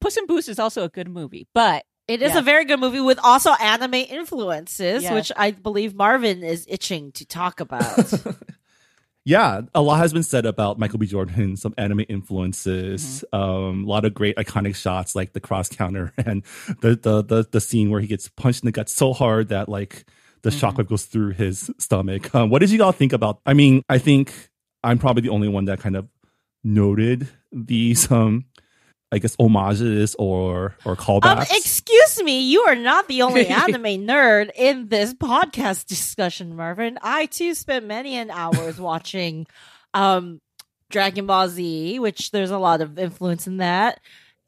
[0.01, 2.39] Puss in Boots is also a good movie, but It is Yeah.
[2.39, 5.13] a very good movie with also anime influences, Yeah.
[5.13, 8.13] which I believe Marvin is itching to talk about.
[9.23, 11.05] Yeah, a lot has been said about Michael B.
[11.05, 16.11] Jordan, some anime influences, um, a lot of great iconic shots like the cross counter
[16.17, 16.43] and
[16.81, 19.69] the, the the the scene where he gets punched in the gut so hard that
[19.69, 20.05] like
[20.41, 22.33] the shockwave goes through his stomach.
[22.33, 23.39] Um, what did you all think about?
[23.45, 24.49] I mean, I think
[24.83, 26.07] I'm probably the only one that kind of
[26.63, 28.45] noted these um
[29.11, 31.51] I guess homages or or Um, callbacks.
[31.57, 36.97] excuse me, you are not the only anime nerd in this podcast discussion, Marvin.
[37.01, 39.47] I too spent many an hours watching
[39.93, 40.39] um
[40.89, 43.99] Dragon Ball Z, which there's a lot of influence in that.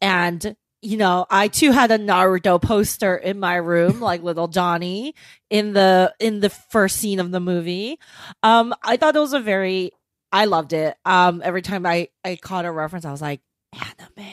[0.01, 5.15] And you know, I too had a Naruto poster in my room, like little Johnny
[5.49, 7.99] in the in the first scene of the movie.
[8.43, 9.91] Um, I thought it was a very
[10.31, 10.97] I loved it.
[11.05, 13.39] Um, every time I I caught a reference, I was like,
[13.73, 14.27] anime.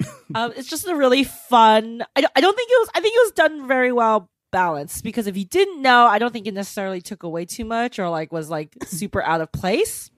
[0.34, 2.02] um, it's just a really fun.
[2.16, 2.88] I don't, I don't think it was.
[2.94, 6.32] I think it was done very well balanced because if you didn't know, I don't
[6.32, 10.10] think it necessarily took away too much or like was like super out of place.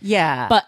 [0.00, 0.48] yeah.
[0.48, 0.64] But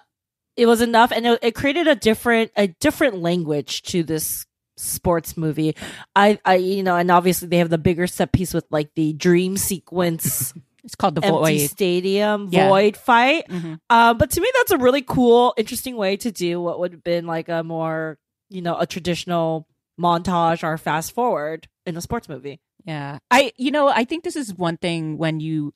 [0.56, 4.44] it was enough, and it, it created a different a different language to this
[4.76, 5.76] sports movie.
[6.16, 9.12] I I you know, and obviously they have the bigger set piece with like the
[9.12, 10.52] dream sequence.
[10.88, 11.70] it's called The empty Void.
[11.70, 12.68] stadium Yeah.
[12.70, 13.78] void fight Mhm.
[13.90, 17.04] um, but to me, that's a really cool, interesting way to do what would have
[17.04, 18.16] been like a more,
[18.48, 19.66] you know, a traditional
[20.00, 22.58] montage or fast forward in a sports movie.
[22.86, 23.18] Yeah.
[23.30, 25.74] I you know, I think this is one thing when you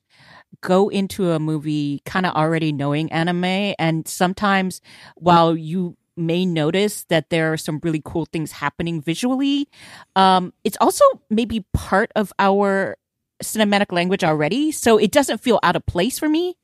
[0.61, 4.81] go into a movie kind of already knowing anime and sometimes
[5.15, 9.67] while you may notice that there are some really cool things happening visually,
[10.15, 12.97] um it's also maybe part of our
[13.41, 16.55] cinematic language already, so it doesn't feel out of place for me.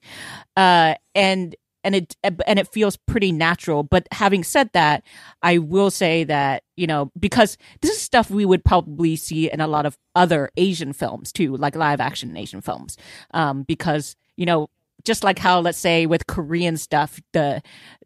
[0.56, 3.84] Uh and and it and it feels pretty natural.
[3.84, 5.04] But having said that,
[5.42, 9.62] I will say that you know because this is stuff we would probably see in
[9.62, 12.98] a lot of other Asian films too, like live action Asian films,
[13.34, 14.70] um, because you know
[15.06, 17.62] just like how let's say with Korean stuff, the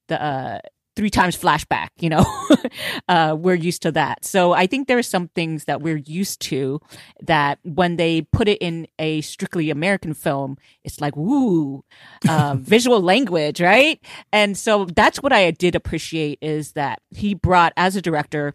[0.07, 0.59] the uh,
[0.95, 2.25] three times flashback, you know,
[3.07, 4.23] uh, we're used to that.
[4.25, 6.81] So I think there are some things that we're used to
[7.21, 11.83] that when they put it in a strictly American film, it's like, woo,
[12.27, 13.99] uh, visual language, right?
[14.31, 18.53] And so that's what I did appreciate is that he brought, as a director,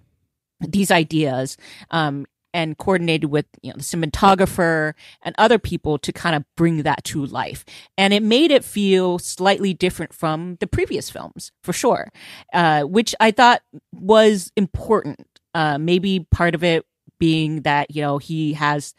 [0.61, 1.57] these ideas
[1.91, 6.83] um, and coordinated with you know the cinematographer and other people to kind of bring
[6.83, 7.65] that to life.
[7.97, 12.09] And it made it feel slightly different from the previous films for sure
[12.53, 15.21] uh, which i thought was important
[15.55, 16.85] uh, maybe part of it
[17.19, 18.95] being that you know he has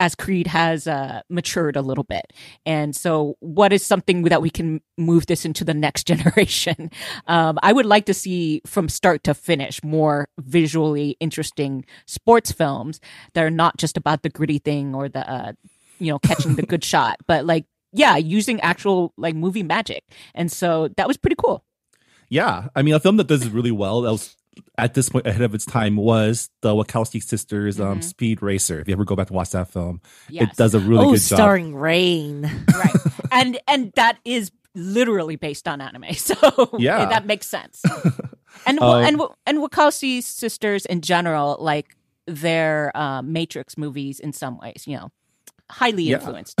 [0.00, 2.32] as creed has uh, matured a little bit.
[2.66, 6.90] And so what is something that we can move this into the next generation?
[7.26, 13.00] Um, i would like to see from start to finish more visually interesting sports films
[13.34, 15.52] that are not just about the gritty thing or the uh,
[15.98, 17.64] you know catching the good shot but like
[17.94, 20.04] yeah using actual like movie magic.
[20.34, 21.64] And so that was pretty cool.
[22.28, 24.36] Yeah, I mean, a film that does really well that was
[24.78, 28.80] at this point ahead of its time was the Wachowski sisters' um, Speed Racer.
[28.80, 30.00] If you ever go back to watch that film,
[30.30, 31.36] it does a really oh, good job.
[31.38, 32.42] starring Rain.
[32.78, 32.94] right
[33.32, 36.34] and and that is literally based on anime so
[36.78, 37.04] Yeah.
[37.06, 37.82] that makes sense
[38.66, 41.96] and Um, and and Wachowski's sisters in general like
[42.26, 45.12] their uh, matrix movies in some ways you know
[45.70, 46.16] highly Yeah.
[46.16, 46.58] influenced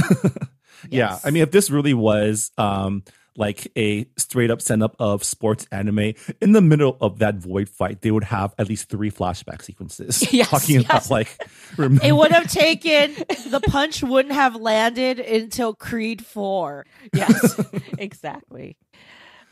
[0.90, 1.24] Yeah, Yes.
[1.26, 3.02] I mean, if this really was um
[3.36, 7.68] like a straight up send up of sports anime in the middle of that void
[7.68, 10.84] fight, they would have at least three flashback sequences Yes, talking yes.
[10.84, 11.42] about like
[11.76, 13.14] remember- It would have taken
[13.50, 16.86] the punch wouldn't have landed until Creed Four.
[17.12, 17.60] yes
[17.98, 18.76] exactly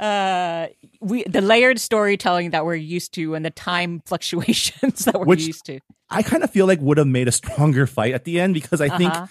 [0.01, 0.68] uh
[1.01, 5.47] we the layered storytelling that we're used to and the time fluctuations that we're Which-
[5.47, 5.80] used to
[6.14, 8.83] I kind of feel like would have made a stronger fight at the end because
[8.83, 9.26] I think Uh-huh.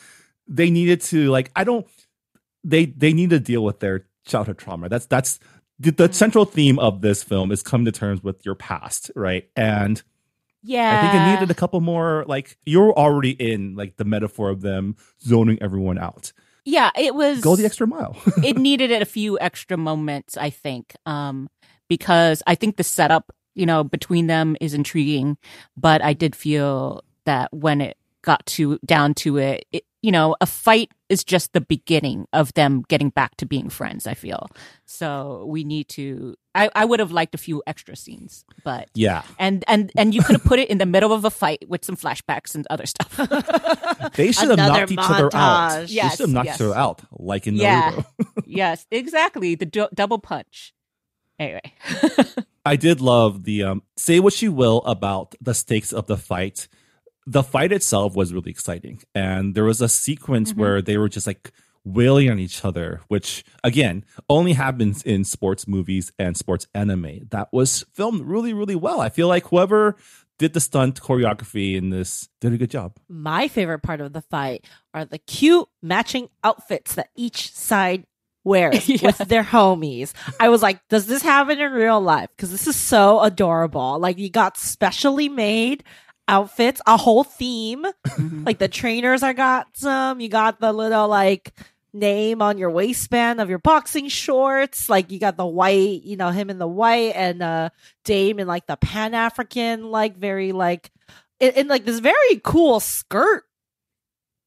[0.47, 1.85] they needed to like I don't
[2.63, 4.89] they they need to deal with their childhood trauma.
[4.89, 5.39] That's that's
[5.79, 9.49] the, the central theme of this film is come to terms with your past, right?
[9.55, 10.01] And
[10.61, 10.97] Yeah.
[10.97, 12.23] I think it needed a couple more.
[12.27, 16.33] Like you're already in like the metaphor of them zoning everyone out.
[16.63, 18.15] Yeah, it was Go the extra mile.
[18.43, 21.49] it needed a few extra moments, I think, um,
[21.89, 25.37] because I think the setup, you know, between them is intriguing,
[25.75, 30.35] but I did feel that when it got to down to it, it you know,
[30.41, 34.07] a fight is just the beginning of them getting back to being friends.
[34.07, 34.47] I feel
[34.85, 35.45] so.
[35.47, 36.35] We need to.
[36.55, 40.21] I, I would have liked a few extra scenes, but yeah, and and and you
[40.23, 42.85] could have put it in the middle of a fight with some flashbacks and other
[42.85, 43.15] stuff.
[44.15, 45.71] they should have Another knocked each other out.
[45.71, 45.87] montage.
[45.87, 46.55] they Yes, should have knocked yes.
[46.55, 47.91] each other out, like in Yeah.
[47.91, 48.05] Naruto.
[48.45, 49.55] yes, exactly.
[49.55, 50.73] The du- double punch.
[51.39, 51.61] Anyway.
[52.65, 56.67] I did love the um say what you will about the stakes of the fight.
[57.27, 59.01] The fight itself was really exciting.
[59.13, 60.57] And there was a sequence Mhm.
[60.57, 61.51] where they were just like
[61.83, 67.27] wailing on each other, which again only happens in sports movies and sports anime.
[67.31, 69.01] That was filmed really, really well.
[69.01, 69.95] I feel like whoever
[70.37, 72.97] did the stunt choreography in this did a good job.
[73.07, 78.05] My favorite part of the fight are the cute matching outfits that each side
[78.43, 78.99] wears Yeah.
[79.03, 80.13] with their homies.
[80.39, 82.29] I was like, does this happen in real life?
[82.35, 83.99] Because this is so adorable.
[83.99, 85.83] Like, you got specially made
[86.31, 87.85] outfits, a whole theme.
[88.07, 88.45] Mhm.
[88.45, 90.19] Like, the trainers, I got some.
[90.19, 91.53] You got the little, like,
[91.93, 94.89] name on your waistband of your boxing shorts.
[94.89, 97.69] Like, you got the white, you know, him in the white and uh
[98.05, 100.89] Dame in, like, the Pan African, like, very, like,
[101.41, 103.43] in, in like this very cool skirt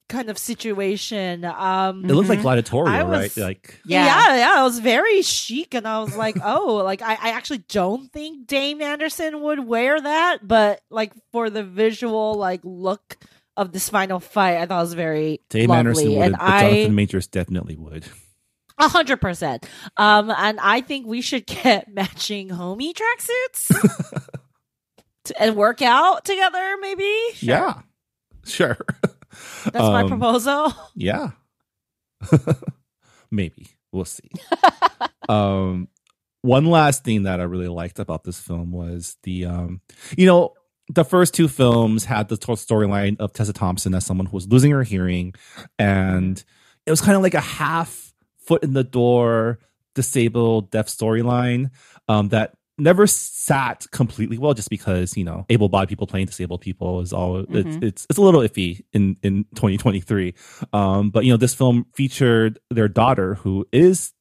[0.09, 1.45] kind of situation.
[1.45, 2.43] Um, It looked like Mhm.
[2.43, 3.37] gladiatorial, I right?
[3.37, 4.05] Like yeah.
[4.07, 4.37] Yeah.
[4.37, 8.13] yeah, it was very chic, and I was like, oh, like I, I actually don't
[8.13, 13.17] think Dame Anderson would wear that, but like for the visual like look
[13.57, 16.43] of this final fight, I thought it was very Dame lovely, Anderson would, and but
[16.43, 18.05] I Jonathan Majors definitely would.
[18.79, 19.65] a hundred percent.
[19.97, 24.29] Um, and I think we should get matching homie tracksuits
[25.39, 27.11] and work out together, maybe.
[27.41, 27.75] Yeah.
[28.45, 28.77] Sure.
[29.65, 30.73] That's my Um, proposal.
[30.95, 31.31] Yeah.
[33.31, 33.69] Maybe.
[33.93, 34.29] We'll see.
[35.29, 35.89] um
[36.43, 39.81] one last thing that I really liked about this film was the um
[40.17, 40.55] you know,
[40.89, 44.71] the first two films had the storyline of Tessa Thompson as someone who was losing
[44.73, 45.35] her hearing
[45.79, 46.43] and
[46.87, 49.59] it was kind of like a half foot in the door
[49.95, 51.71] disabled deaf storyline
[52.09, 57.01] um that never sat completely well just because you know able-bodied people playing disabled people
[57.01, 57.83] is all it's, Mhm.
[57.83, 60.35] it's it's a little iffy in in 2023
[60.73, 64.13] um but you know this film featured their daughter who is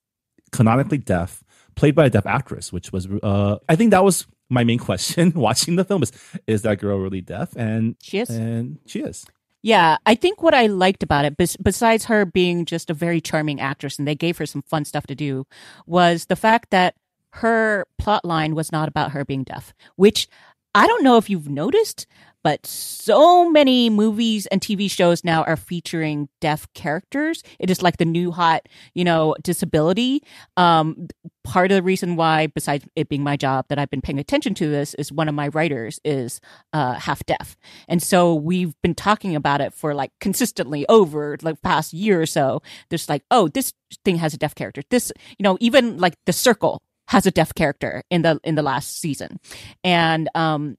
[0.51, 1.43] canonically deaf
[1.75, 5.31] played by a deaf actress which was uh i think that was my main question
[5.35, 6.11] watching the film is
[6.45, 8.29] is that girl really deaf and She is.
[8.29, 9.25] and she is
[9.65, 13.61] Yeah, I think what I liked about it, besides her being just a very charming
[13.61, 15.47] actress and they gave her some fun stuff to do,
[15.87, 16.95] was the fact that
[17.35, 20.27] her plot line was not about her being deaf, which
[20.75, 22.05] I don't know if you've noticed,
[22.43, 27.41] but so many movies and TV shows now are featuring deaf characters.
[27.57, 30.21] It is like the new hot, you know, disability.
[30.57, 31.07] Um,
[31.43, 34.53] part of the reason why, besides it being my job, that I've been paying attention
[34.55, 36.39] to this is one of my writers is
[36.73, 37.55] uh, half deaf,
[37.87, 42.27] and so we've been talking about it for like consistently over like past year or
[42.27, 42.61] so.
[42.89, 43.73] There's like, oh, this
[44.05, 44.83] thing has a deaf character.
[44.89, 46.81] This, you know, even like The Circle
[47.13, 49.39] has a deaf character in the in the last season,
[49.83, 50.77] and um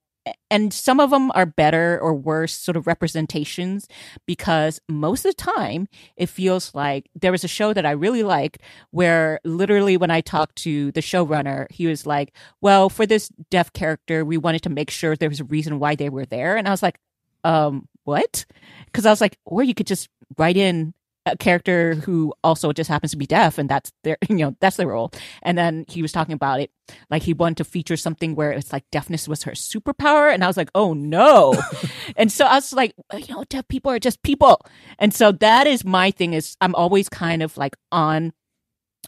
[0.50, 3.86] and some of them are better or worse sort of representations
[4.26, 8.22] because most of the time it feels like there was a show that I really
[8.22, 13.28] liked where literally when I talked to the showrunner, he was like, Well, for this
[13.50, 16.56] deaf character, we wanted to make sure there was a reason why they were there.
[16.56, 16.98] And I was like,
[17.44, 18.46] um, what?
[18.86, 20.08] Because I was like, or you could just
[20.38, 20.94] write in
[21.26, 24.76] a character who also just happens to be deaf and that's their you know that's
[24.76, 25.10] their role.
[25.42, 26.70] And then he was talking about it
[27.10, 30.46] like he wanted to feature something where it's like deafness was her superpower and i
[30.46, 31.54] was like oh no.
[32.16, 34.60] And so i was like you know deaf people are just people.
[34.98, 38.32] And so that is my thing is i'm always kind of like on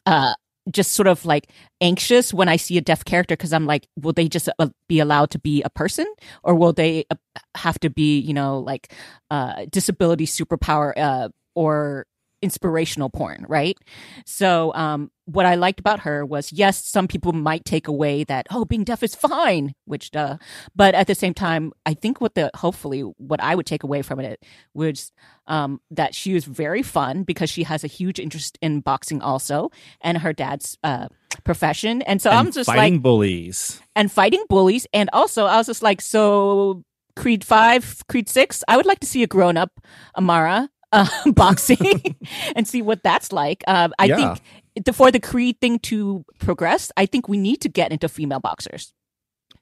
[0.07, 0.35] uh
[0.71, 1.51] just sort of like
[1.81, 4.99] anxious when I see a deaf character because I'm like, will they just uh, be
[4.99, 6.07] allowed to be a person?
[6.43, 7.15] Or will they uh,
[7.57, 8.93] have to be, you know, like
[9.31, 12.07] uh, disability superpower uh, or
[12.43, 13.77] inspirational porn, right?
[14.25, 18.47] So, um, what I liked about her was, yes, some people might take away that,
[18.51, 20.37] oh, being deaf is fine, which, duh.
[20.77, 24.03] But at the same time, I think what the, hopefully, what I would take away
[24.03, 24.45] from it
[24.75, 25.11] was
[25.49, 29.71] um, that she was very fun because she has a huge interest in boxing also
[30.01, 31.09] and her dad's uh,
[31.43, 32.03] profession.
[32.03, 34.87] And so I'm just fighting like, bullies and fighting bullies.
[34.93, 36.85] And also, I was just like, so
[37.17, 39.81] Creed 5, Creed 6, I would like to see a grown up
[40.17, 42.17] Amara uh, boxing
[42.55, 43.63] and see what that's like.
[43.67, 44.35] Um, I Yeah.
[44.75, 48.09] think the, for the Creed thing to progress, I think we need to get into
[48.09, 48.93] female boxers.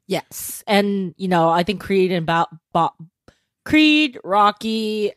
[0.06, 2.90] Yes, and you know, I think Creed and ba- ba-
[3.64, 5.12] Creed, Rocky,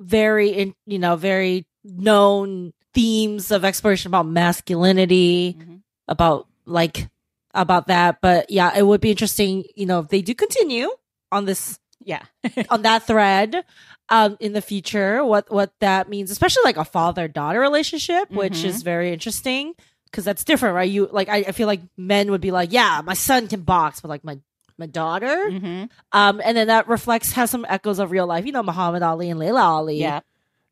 [0.00, 5.80] very in, you know, very known themes of exploration about masculinity, Mhm.
[6.08, 7.08] about like
[7.54, 8.18] about that.
[8.20, 10.90] But yeah, it would be interesting, you know, if they do continue
[11.30, 12.22] on this Yeah.
[12.70, 13.64] on that thread
[14.08, 18.62] um in the future what what that means especially like a father daughter relationship which
[18.62, 18.64] Mhm.
[18.70, 19.74] is very interesting
[20.06, 23.02] because that's different right you like I, I feel like men would be like yeah
[23.04, 24.38] my son can box but like my
[24.78, 28.52] my daughter hmm um and then that reflects has some echoes of real life you
[28.52, 30.20] know muhammad ali and laila ali Yeah.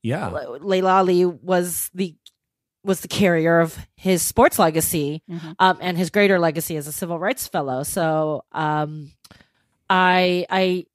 [0.02, 0.28] Yeah.
[0.28, 2.14] Le- laila ali was the
[2.84, 5.56] was the carrier of his sports legacy Mhm.
[5.58, 7.82] um, and his greater legacy as a civil rights fellow.
[7.82, 9.10] So um,
[9.88, 10.86] I I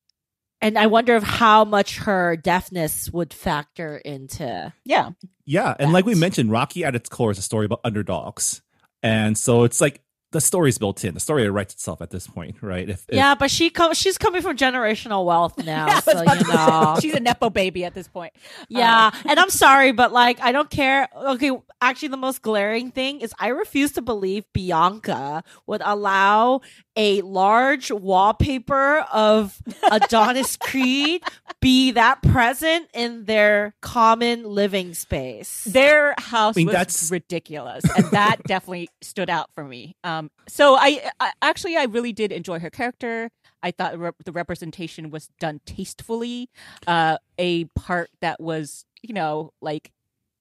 [0.61, 4.73] and I wonder if how much her deafness would factor into.
[4.85, 5.11] Yeah.
[5.45, 8.61] Yeah, and like we mentioned, Rocky at its core is a story about underdogs,
[9.01, 10.01] and so it's like
[10.31, 11.15] the story's built in.
[11.15, 12.87] The story writes itself at this point, right?
[12.87, 16.53] If, if- yeah, but she com- she's coming from generational wealth now, Yeah, so you
[16.53, 16.97] know.
[17.01, 18.33] She's a Nepo baby at this point.
[18.67, 21.09] Yeah, Uh, and I'm sorry, but like I don't care.
[21.15, 21.49] Okay,
[21.81, 26.61] actually, the most glaring thing is I refuse to believe Bianca would allow
[26.99, 29.57] a large wallpaper of
[29.89, 31.23] Adonis Creed
[31.61, 35.63] be that present in their common living space.
[35.63, 39.95] their house I mean, was that's- ridiculous, and that definitely stood out for me.
[40.03, 43.31] Um, so I, I actually I really did enjoy her character.
[43.63, 46.49] I thought re- the representation was done tastefully.
[46.85, 49.91] Uh, a part that was, you know, like,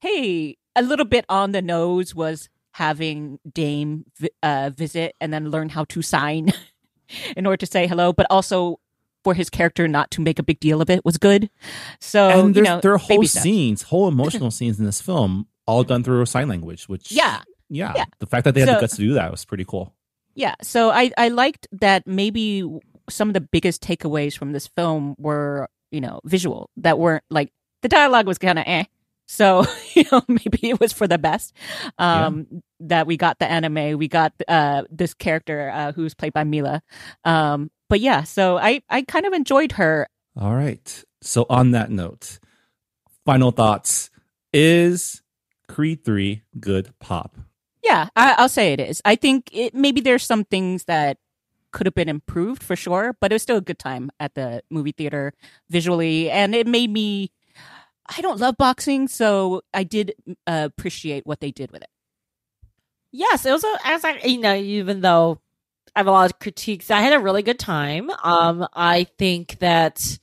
[0.00, 2.48] hey, a little bit on the nose was
[2.78, 4.04] having Dame
[4.42, 6.52] uh, visit and then learn how to sign
[7.36, 8.78] in order to say hello, but also
[9.24, 11.50] for his character not to make a big deal of it was good.
[12.00, 15.82] So and you know, there are whole scenes, whole emotional scenes in this film, all
[15.82, 16.88] done through sign language.
[16.88, 18.04] Which Yeah, yeah, Yeah.
[18.20, 19.92] the fact that they had So- the guts to do that was pretty cool.
[20.36, 22.62] Yeah, so I I liked that maybe
[23.10, 27.50] some of the biggest takeaways from this film were you know visual that weren't like
[27.82, 28.84] the dialogue was kind of eh.
[29.28, 29.64] So
[29.94, 31.54] you know maybe it was for the best
[31.98, 36.44] um, that we got the anime, we got uh, this character uh, who's played by
[36.44, 36.82] Mila.
[37.24, 40.08] Um, but yeah, so I I kind of enjoyed her.
[40.36, 41.04] All right.
[41.20, 42.38] So on that note,
[43.24, 44.10] final thoughts:
[44.52, 45.22] Is
[45.68, 47.36] Creed three good pop?
[47.82, 49.00] Yeah, I, I'll say it is.
[49.04, 51.18] I think it maybe there's some things that
[51.70, 54.62] could have been improved for sure, but it was still a good time at the
[54.70, 55.32] movie theater
[55.70, 57.30] visually, and it made me.
[58.16, 60.14] I don't love boxing, so I did
[60.46, 61.90] uh, appreciate what they did with it.
[63.12, 65.40] Yes, it was a, as I you know, even though
[65.94, 68.10] I have a lot of critiques, I had a really good time.
[68.22, 70.18] Um, I think that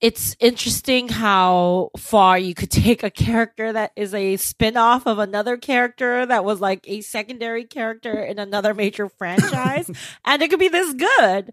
[0.00, 5.56] it's interesting how far you could take a character that is a spin-off of another
[5.56, 9.90] character that was like a secondary character in another major franchise
[10.24, 11.50] and it could be this good.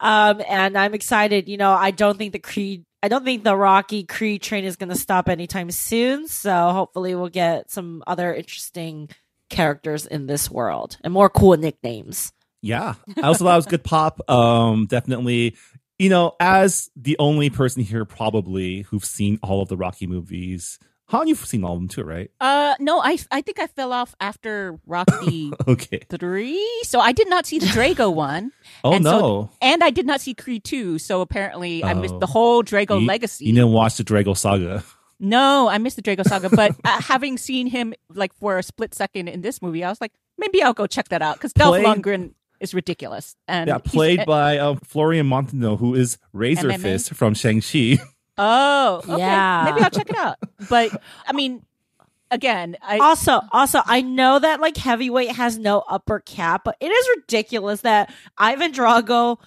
[0.00, 1.48] Um, and I'm excited.
[1.48, 4.76] You know, I don't think the Creed I don't think the Rocky Creed train is
[4.76, 6.28] going to stop anytime soon.
[6.28, 9.08] So hopefully we'll get some other interesting
[9.50, 12.32] characters in this world and more cool nicknames.
[12.62, 14.30] Yeah, I also thought it was good pop.
[14.30, 15.56] Um, definitely.
[15.98, 20.78] You know, as the only person here probably who've seen all of the Rocky movies,
[21.12, 22.30] Hanh, you've seen all of them too, right?
[22.40, 26.00] Uh, no, I I think I fell off after Rocky Okay.
[26.08, 28.50] three, so I did not see the Drago one,
[28.82, 30.98] Oh And so- no, and I did not see Creed two.
[30.98, 32.18] So apparently, I missed Oh.
[32.18, 33.44] the whole Drago you, legacy.
[33.44, 34.82] You didn't watch the Drago Saga.
[35.20, 38.94] No, I missed the Drago Saga, but uh, having seen him like for a split
[38.94, 41.76] second in this movie, I was like, maybe I'll go check that out because Dolph
[41.76, 43.36] Lundgren is ridiculous.
[43.46, 46.80] And yeah, played uh, by um, Florian Munteanu, who is Razor MMA?
[46.80, 48.02] Fist from Shang Chi.
[48.38, 49.18] Oh, okay.
[49.18, 49.62] Yeah.
[49.70, 50.38] maybe I'll check it out.
[50.68, 50.90] But
[51.26, 51.64] I mean,
[52.30, 56.88] again, I Also, also, I know that like heavyweight has no upper cap, but it
[56.88, 59.38] is ridiculous that Ivan Drago,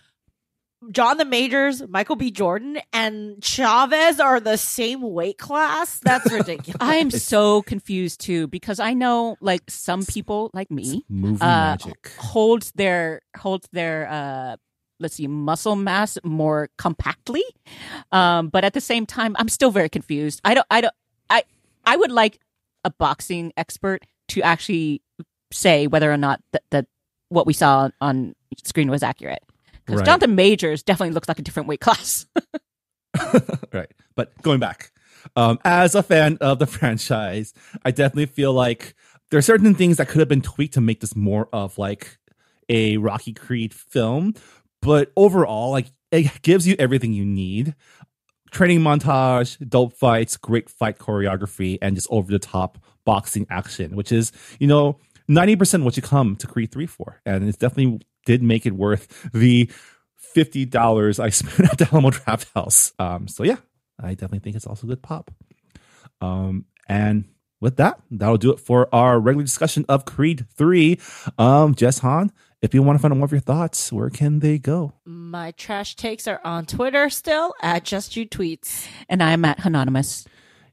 [0.91, 2.29] Jonathan Majors, Michael B.
[2.29, 5.99] Jordan, and Chavez are the same weight class.
[6.03, 6.77] That's ridiculous.
[6.79, 11.47] I am so confused too because I know like some people like me Movie uh,
[11.47, 12.11] magic.
[12.19, 14.57] holds their holds their uh
[14.99, 17.43] let's see muscle mass more compactly
[18.11, 20.93] um but at the same time i'm still very confused i don't i don't
[21.29, 21.43] i
[21.85, 22.39] i would like
[22.83, 25.01] a boxing expert to actually
[25.51, 26.85] say whether or not that that
[27.29, 28.33] what we saw on
[28.63, 29.43] screen was accurate
[29.85, 30.05] because Right.
[30.05, 32.25] jonathan majors definitely looks like a different weight class
[33.73, 33.91] right.
[34.15, 34.91] But going back,
[35.35, 38.95] um, as a fan of the franchise, I definitely feel like
[39.31, 42.17] there are certain things that could have been tweaked to make this more of like
[42.69, 44.33] a Rocky Creed film.
[44.85, 47.73] But overall, like it gives you everything you need.
[48.51, 54.11] training montage, dope fights, great fight choreography, and just over the top boxing action, which
[54.11, 57.19] is, you know, 90% what you come to Creed 3 for.
[57.25, 59.69] And it definitely did make it worth the
[60.35, 62.93] $50 I spent at the Alamo Drafthouse.
[62.99, 63.57] Um, so yeah,
[63.99, 65.31] I definitely think it's also good pop.
[66.21, 67.25] Um, and
[67.59, 70.99] with that, that'll do it for our regular discussion of Creed 3.
[71.37, 72.29] Um, Jess Hanh,
[72.61, 74.93] if you want to find out more of your thoughts, where can they go?
[75.05, 78.87] My trash takes are on Twitter still at JessJuTweets.
[79.09, 80.25] And I'm at Hanhonymous.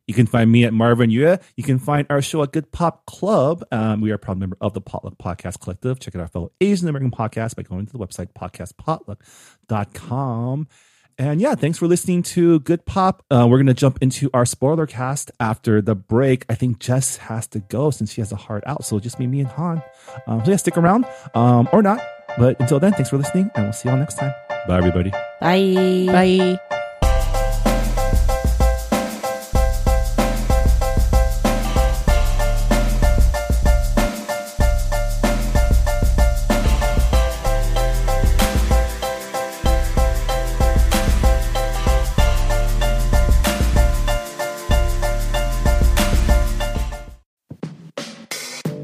[0.06, 1.40] You can find me at Marvin Yueh.
[1.56, 3.64] You can find our show at Good Pop Club.
[3.70, 6.00] Um, we are a proud member of the Potluck Podcast Collective.
[6.00, 10.66] Check out our fellow Asian American podcast by going to the website podcastpotluck.com.
[11.18, 13.24] And yeah, thanks for listening to Good Pop.
[13.30, 16.44] Uh, we're going to jump into our spoiler cast after the break.
[16.48, 18.84] I think Jess has to go since she has a heart out.
[18.84, 19.82] So just me, me, and Hanh.
[20.26, 22.00] Um, so yeah, stick around um, or not.
[22.38, 24.32] But until then, thanks for listening, and we'll see y'all next time.
[24.66, 25.10] Bye, everybody.
[25.40, 26.06] Bye.
[26.60, 26.78] Bye.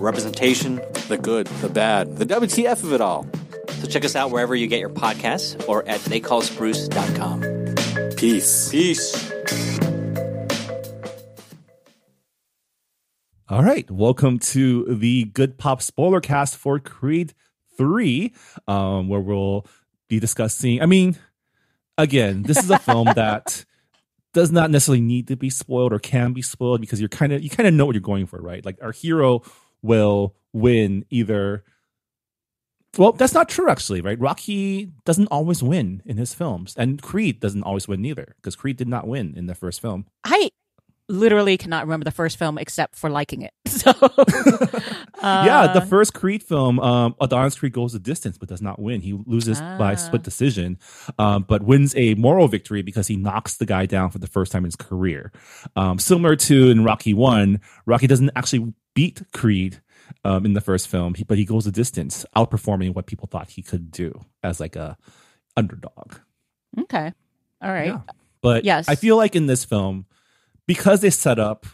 [0.00, 0.80] representation.
[1.08, 3.26] The good, the bad, the WTF of it all.
[3.80, 8.16] So check us out wherever you get your podcasts or at theycallusbruce.com.
[8.16, 8.70] Peace.
[8.70, 9.30] Peace.
[13.48, 17.34] All right, welcome to the Good Pop spoiler cast for Creed
[17.76, 18.32] 3,
[18.68, 19.66] um, where we'll
[20.08, 20.80] be discussing.
[20.80, 21.16] I mean,
[21.98, 23.64] again, this is a film that
[24.32, 27.42] does not necessarily need to be spoiled or can be spoiled because you're kind of
[27.42, 28.64] you kind of know what you're going for, right?
[28.64, 29.42] Like our hero
[29.82, 31.64] will win either.
[32.98, 34.18] Well, that's not true actually, right?
[34.18, 38.76] Rocky doesn't always win in his films, and Creed doesn't always win either because Creed
[38.76, 40.06] did not win in the first film.
[40.24, 40.50] I
[41.08, 43.52] literally cannot remember the first film except for liking it.
[43.70, 43.92] So,
[45.22, 48.78] yeah, the uh, first Creed film, um, Adonis Creed goes the distance but does not
[48.78, 49.00] win.
[49.00, 49.94] He loses by Ah.
[49.94, 50.78] split decision,
[51.18, 54.52] um, but wins a moral victory because he knocks the guy down for the first
[54.52, 55.32] time in his career.
[55.76, 59.80] Um, similar to in Rocky One, Rocky doesn't actually beat Creed
[60.24, 63.50] um, in the first film, he, but he goes a distance, outperforming what people thought
[63.50, 64.12] he could do
[64.42, 64.96] as like a
[65.56, 66.14] underdog.
[66.78, 67.12] okay.
[67.62, 67.88] All right.
[67.88, 68.00] Yeah.
[68.42, 68.88] But Yes.
[68.88, 70.06] I feel like in this film,
[70.66, 71.66] because they set up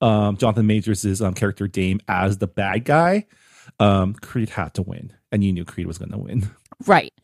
[0.00, 3.26] um, Jonathan Majors' um, character Dame as the bad guy,
[3.78, 6.50] um, Creed had to win, and you knew Creed was going to win.
[6.86, 7.14] Right.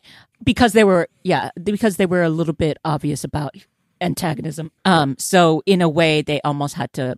[0.42, 3.56] Because they were yeah, because they were a little bit obvious about
[4.00, 4.70] antagonism.
[4.84, 7.16] Um so in a way they almost had to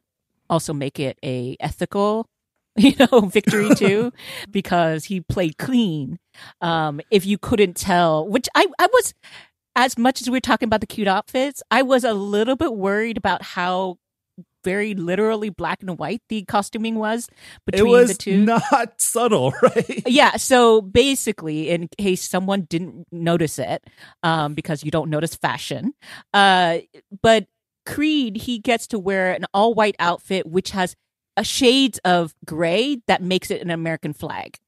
[0.52, 2.26] also make it a ethical
[2.76, 4.12] you know victory too
[4.50, 6.18] because he played clean.
[6.60, 9.14] Um if you couldn't tell, which I I was
[9.74, 12.74] as much as we we're talking about the cute outfits, I was a little bit
[12.74, 13.98] worried about how
[14.64, 17.28] very literally black and white the costuming was
[17.66, 18.44] between it was the two.
[18.44, 20.02] not subtle, right?
[20.06, 23.84] Yeah, so basically, in case someone didn't notice it,
[24.22, 25.94] um, because you don't notice fashion,
[26.32, 26.78] uh,
[27.22, 27.46] but
[27.84, 30.94] Creed he gets to wear an all white outfit which has
[31.36, 34.58] a shades of gray that makes it an American flag.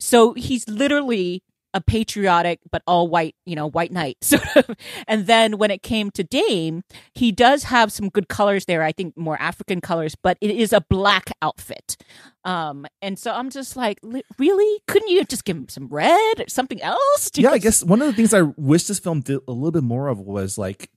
[0.00, 1.42] So he's literally
[1.74, 4.76] a patriotic but all white, you know, white knight sort of.
[5.06, 6.82] And then when it came to Dame,
[7.14, 8.82] he does have some good colors there.
[8.82, 11.96] I think more African colors, but it is a black outfit.
[12.44, 13.98] Um, and so I'm just like,
[14.38, 14.80] really?
[14.86, 17.30] Couldn't you just give him some red or something else?
[17.34, 19.82] yeah, I guess one of the things I wish this film did a little bit
[19.82, 20.90] more of was like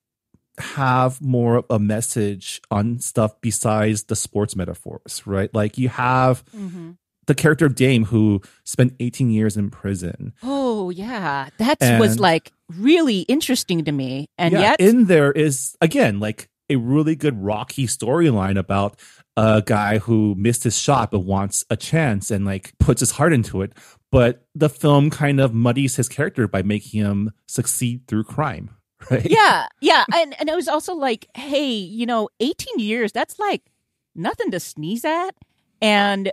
[0.60, 5.54] have more of a message on stuff besides the sports metaphors, right?
[5.54, 6.98] Like you have Mhm.
[7.28, 10.34] the character of Dame who spent 18 years in prison.
[10.44, 14.28] Oh yeah, that And- was like really interesting to me.
[14.38, 19.00] And yeah, yet, in there is again like a really good Rocky storyline about
[19.38, 23.32] a guy who missed his shot but wants a chance and like puts his heart
[23.32, 23.74] into it.
[24.12, 28.70] But the film kind of muddies his character by making him succeed through crime,
[29.12, 29.26] right?
[29.30, 33.62] yeah, yeah, and and it was also like, hey, you know, 18 years, that's like
[34.16, 35.36] nothing to sneeze at,
[35.82, 36.32] and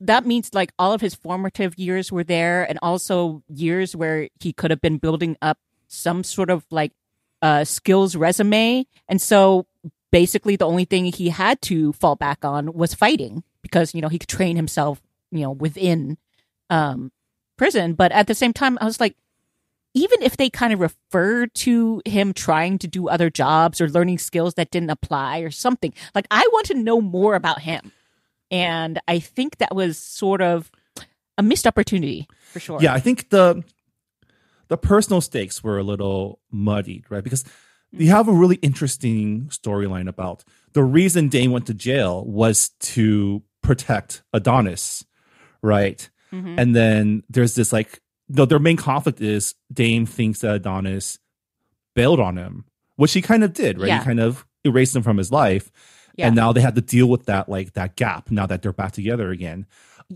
[0.00, 4.52] that means like all of his formative years were there, and also years where he
[4.52, 5.58] could have been building up
[5.88, 6.92] some sort of like
[7.42, 9.66] uh skills resume, and so
[10.10, 14.08] basically the only thing he had to fall back on was fighting because you know
[14.08, 15.00] he could train himself
[15.30, 16.18] you know within
[16.68, 17.12] um
[17.56, 19.16] prison but at the same time i was like
[19.94, 24.18] even if they kind of refer to him trying to do other jobs or learning
[24.18, 27.92] skills that didn't apply or something like i want to know more about him
[28.50, 30.70] and i think that was sort of
[31.38, 33.62] a missed opportunity for sure Yeah, I think the
[34.68, 37.24] the personal stakes were a little muddied, right?
[37.24, 37.44] Because
[37.90, 40.44] you have a really interesting storyline about
[40.74, 45.04] the reason Dame went to jail was to protect Adonis,
[45.62, 46.08] right?
[46.32, 46.54] Mhm.
[46.58, 48.00] And then there's this like
[48.30, 51.18] no, their main conflict is Dame thinks that Adonis
[51.94, 52.64] bailed on him,
[52.96, 53.88] which he kind of did, right?
[53.88, 53.98] Yeah.
[53.98, 55.70] He kind of erased him from his life.
[56.16, 56.28] Yeah.
[56.28, 58.92] And now they have to deal with that like that gap now that they're back
[58.92, 59.66] together again.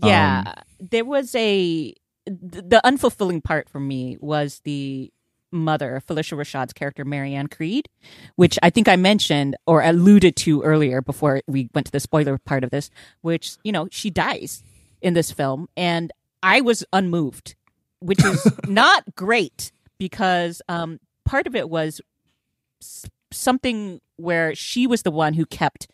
[0.03, 0.53] Yeah, Um,
[0.91, 1.93] there was a
[2.25, 5.11] the unfulfilling part for me was the
[5.51, 7.87] mother, Phylicia Rashad's character, Mary Anne Creed,
[8.35, 12.37] which I think I mentioned or alluded to earlier before we went to the spoiler
[12.37, 12.89] part of this,
[13.21, 14.63] which you know she dies
[15.01, 16.11] in this film, and
[16.43, 17.55] I was unmoved,
[17.99, 22.01] which is not great because um, part of it was
[22.81, 25.87] s- something where she was the one who kept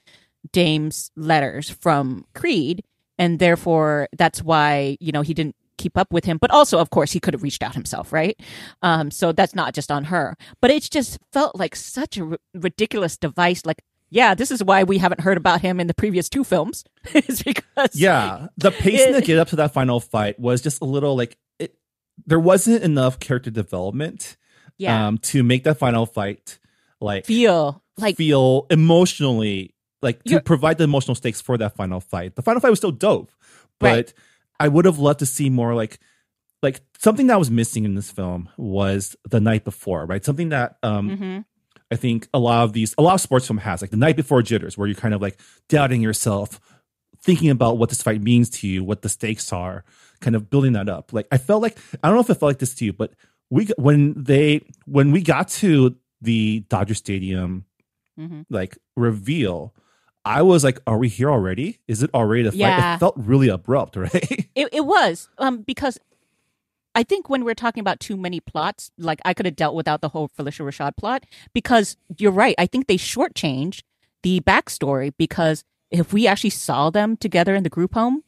[0.51, 2.83] Dame's letters from Creed,
[3.17, 6.37] and therefore that's why you know he didn't keep up with him.
[6.37, 8.39] But also, of course, he could have reached out himself, right?
[8.81, 10.35] Um, so that's not just on her.
[10.61, 13.65] But it just felt like such a r- ridiculous device.
[13.65, 16.83] Like, yeah, this is why we haven't heard about him in the previous two films.
[17.13, 20.85] is because Yeah, the pacing to get up to that final fight was just a
[20.85, 21.73] little like it.
[22.25, 24.37] There wasn't enough character development,
[24.77, 26.59] yeah, um, to make that final fight
[26.99, 32.35] like feel like feel emotionally like to provide the emotional stakes for that final fight.
[32.35, 33.31] The final fight was still dope,
[33.79, 34.13] but Right.
[34.59, 35.99] I would have loved to see more like
[36.63, 40.23] like something that was missing in this film was the night before, right?
[40.23, 41.45] Something that um mhm.
[41.91, 44.15] I think a lot of these, a lot of sports film has, like the night
[44.15, 45.37] before jitters, where you're kind of like
[45.67, 46.59] doubting yourself,
[47.21, 49.83] thinking about what this fight means to you, what the stakes are,
[50.21, 51.11] kind of building that up.
[51.13, 53.13] Like I felt like I don't know if it felt like this to you, but
[53.49, 57.65] we when they when we got to the Dodger Stadium
[58.19, 58.45] Mhm.
[58.49, 59.73] like reveal,
[60.25, 61.79] I was like, "Are we here already?
[61.87, 62.95] Is it already the fight?" Yeah.
[62.95, 64.49] It felt really abrupt, right?
[64.55, 65.97] It, it was um because
[66.93, 70.01] I think when we're talking about too many plots, like I could have dealt without
[70.01, 71.23] the whole Phylicia Rashad plot
[71.53, 72.53] because you're right.
[72.57, 73.81] I think they shortchanged
[74.23, 78.23] the backstory because if we actually saw them together in the group home,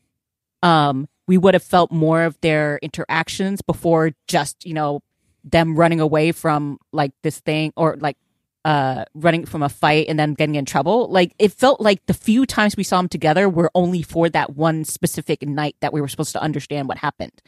[0.64, 5.02] um, we would have felt more of their interactions before just you know
[5.44, 8.18] them running away from like this thing or like
[8.66, 11.10] uh running from a fight and then getting in trouble.
[11.10, 14.56] Like it felt like the few times we saw them together were only for that
[14.56, 17.42] one specific night that we were supposed to understand what happened.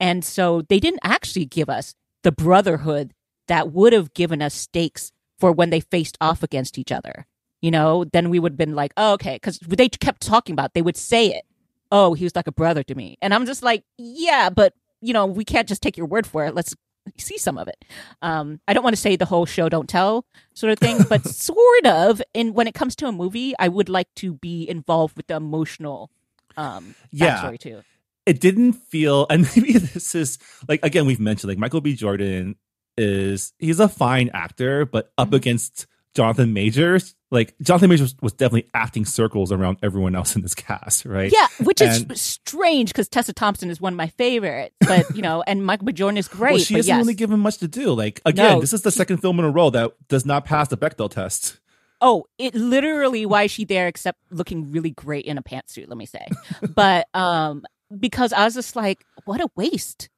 [0.00, 3.12] And so they didn't actually give us the brotherhood
[3.48, 7.26] that would have given us stakes for when they faced off against each other.
[7.60, 10.66] You know then we would have been like oh okay because they kept talking about
[10.66, 10.74] it.
[10.74, 11.44] they would say it
[11.92, 13.16] oh he was like a brother to me.
[13.22, 16.44] And i'm just like yeah but you know we can't just take your word for
[16.46, 16.54] it.
[16.54, 16.74] Let's
[17.18, 17.84] see some of it.
[18.22, 20.24] Um i don't want to say the whole show don't tell
[20.54, 22.20] sort of thing but sort of.
[22.34, 25.36] And when it comes to a movie i would like to be involved with the
[25.36, 26.10] emotional
[26.56, 27.36] um Yeah.
[27.38, 27.82] backstory too.
[28.24, 30.38] It didn't feel and maybe this is
[30.68, 31.94] like again we've mentioned like michael b.
[31.94, 32.56] Jordan
[32.96, 35.36] is he's a fine actor but up Mhm.
[35.36, 40.54] against jonathan majors like jonathan majors was definitely acting circles around everyone else in this
[40.54, 44.74] cast right yeah which is And- strange because tessa thompson is one of my favorites
[44.80, 46.98] but you know and michael b jordan is great well she hasn't yes.
[46.98, 48.60] really given much to do like again No.
[48.60, 51.58] this is the second film in a row that does not pass the bechdel test
[52.04, 55.96] Oh, it literally why is she there except looking really great in a pantsuit, let
[55.96, 56.26] me say.
[56.74, 57.62] but um
[57.96, 60.08] because I was just like, what a waste.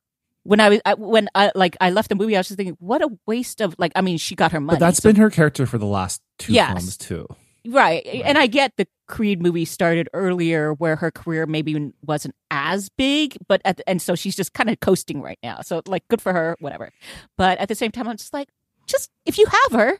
[0.44, 2.76] When I was I, when I like I left the movie, I was just thinking,
[2.78, 4.76] what a waste of like I mean, she got her money.
[4.78, 6.68] but that's so- been her character for the last two Yes.
[6.72, 7.26] films too
[7.66, 8.04] right.
[8.06, 13.38] And I get the Creed movie started earlier where her career maybe wasn't as big,
[13.48, 15.62] but at the, and so she's just kind of coasting right now.
[15.62, 16.90] So like good for her, whatever.
[17.38, 18.50] But at the same time I'm just like,
[18.86, 19.98] just if you have her,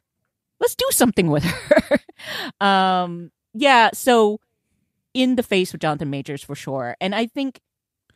[0.61, 1.43] let's do something with
[2.61, 2.67] her.
[2.67, 3.89] um, yeah.
[3.95, 4.41] So
[5.15, 7.61] in the face with Jonathan Majors for sure, and I think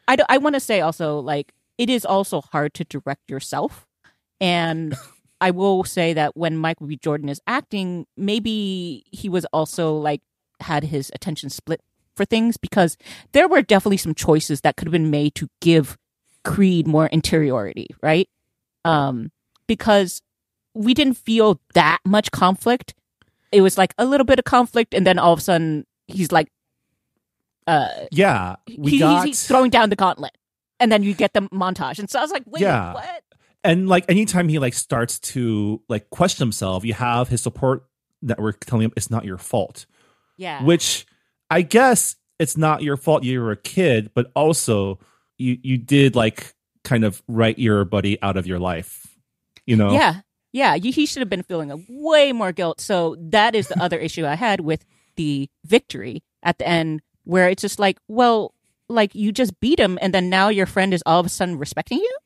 [0.07, 3.87] I do, I want to say also like it is also hard to direct yourself,
[4.41, 4.95] and
[5.41, 6.99] I will say that when Michael B.
[7.03, 10.21] Jordan is acting, maybe he was also like
[10.61, 11.81] had his attention split
[12.17, 12.97] for things because
[13.33, 15.97] there were definitely some choices that could have been made to give
[16.45, 18.29] Creed more interiority, right?
[18.85, 19.31] Um,
[19.69, 20.21] because
[20.75, 22.95] we didn't feel that much conflict.
[23.53, 26.33] It was like a little bit of conflict, and then all of a sudden he's
[26.33, 26.49] like,
[27.67, 30.37] uh, yeah we he- got he's throwing down the gauntlet,
[30.81, 32.95] and then you get the montage, and so I was like, wait, Yeah.
[32.95, 33.23] what?
[33.65, 37.85] and like anytime he like starts to like question himself you have his support
[38.23, 39.85] that were telling him it's not your fault.
[40.37, 40.63] Yeah.
[40.63, 41.07] Which
[41.51, 45.01] I guess it's not your fault you were a kid, but also
[45.39, 49.07] you you did like kind of write your buddy out of your life.
[49.67, 49.93] You know?
[49.93, 50.21] Yeah.
[50.53, 50.77] Yeah.
[50.77, 52.81] He should have been feeling a way more guilt.
[52.81, 54.85] So that is the other issue I had with
[55.17, 58.55] the victory at the end, where it's just like, well,
[58.89, 61.59] like you just beat him and then now your friend is all of a sudden
[61.59, 62.19] respecting you?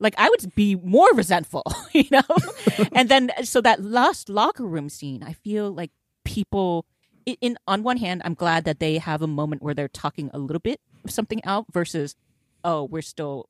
[0.00, 1.62] Like I would be more resentful,
[1.92, 2.22] you know?
[2.92, 5.90] and then so that last locker room scene, I feel like
[6.24, 6.86] people
[7.26, 10.30] in, in on one hand, I'm glad that they have a moment where they're talking
[10.32, 12.16] a little bit of something out versus,
[12.64, 13.48] oh, we're still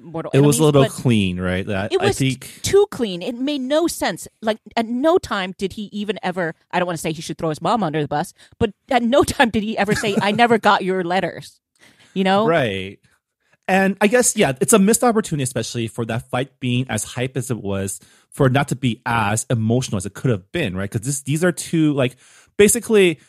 [0.00, 1.66] mortal It was a little clean, right?
[1.66, 3.22] That it I was think too clean.
[3.22, 4.28] It made no sense.
[4.42, 6.54] Like at no time did he even ever.
[6.70, 9.02] I don't want to say he should throw his mom under the bus, but at
[9.02, 11.60] no time did he ever say, "I never got your letters."
[12.14, 12.98] You know, Right.
[13.68, 17.36] And I guess, yeah, it's a missed opportunity, especially for that fight being as hype
[17.36, 18.00] as it was,
[18.30, 20.90] for it not to be as emotional as it could have been, right?
[20.90, 22.16] Because these are two, like,
[22.56, 23.20] basically,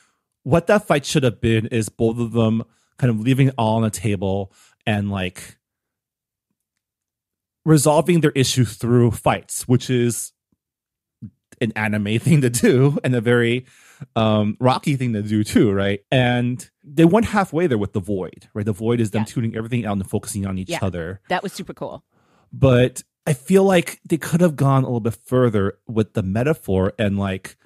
[0.44, 2.64] what that fight should have been is both of them
[2.98, 4.54] kind of leaving it all on the table
[4.88, 5.58] and, like,
[7.66, 10.32] resolving their issue through fights, which is
[11.62, 13.66] an anime thing to do and a very
[14.16, 18.48] um rocky thing to do too right and they went halfway there with the void
[18.54, 19.26] right the void is them Yeah.
[19.26, 20.80] tuning everything out and focusing on each Yeah.
[20.82, 22.06] other that was super cool.
[22.54, 26.94] but i feel like they could have gone a little bit further with the metaphor
[26.98, 27.58] and like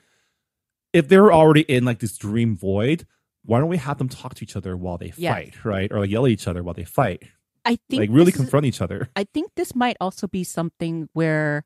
[0.92, 3.06] if they're already in like this dream void
[3.46, 5.34] why don't we have them talk to each other while they Yeah.
[5.36, 7.22] fight right or like yell at each other while they fight
[7.66, 10.44] I think like really this is- confront each other I think this might also be
[10.44, 11.64] something where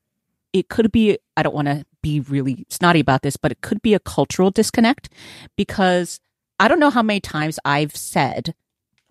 [0.52, 3.82] it could be, I don't want to be really snotty about this, but it could
[3.82, 5.10] be a cultural disconnect
[5.56, 6.20] because
[6.58, 8.54] I don't know how many times I've said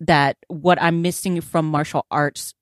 [0.00, 2.54] that what I'm missing from martial arts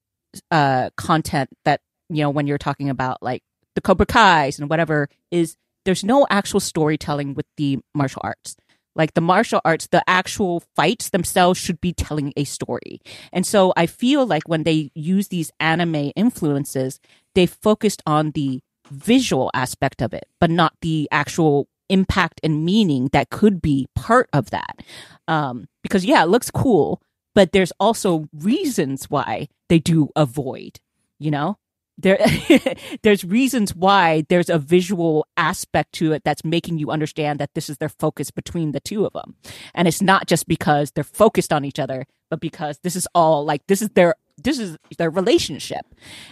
[0.51, 3.43] uh, content that, you know, when you're talking about like
[3.75, 8.57] the Cobra Kai's and whatever, is there's no actual storytelling with the martial arts.
[8.97, 13.01] Like the martial arts, the actual fights themselves should be telling a story.
[13.33, 16.99] And so I feel like when they use these anime influences,
[17.35, 18.61] they focused on the
[18.91, 24.29] visual aspect of it, but not the actual impact and meaning that could be part
[24.33, 24.81] of that.
[25.29, 27.01] Um, because yeah, it looks cool,
[27.35, 30.81] but there's also reasons why they do avoid,
[31.19, 31.59] you know?
[31.99, 32.19] There,
[33.03, 37.71] there's reasons why there's a visual aspect to it that's making you understand that this
[37.71, 39.35] is their focus between the two of them.
[39.75, 43.45] And it's not just because they're focused on each other, but because this is all
[43.45, 45.87] like, this is their, this is their relationship.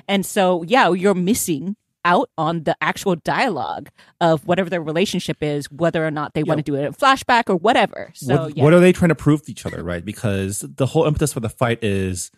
[0.07, 3.89] And so, yeah, you're missing out on the actual dialogue
[4.21, 7.45] of whatever their relationship is, whether or not they want to do it in flashback
[7.49, 8.11] or whatever.
[8.15, 8.65] So, what, yeah.
[8.65, 10.05] what are they trying to prove to each other, right?
[10.05, 12.31] Because the whole impetus for the fight is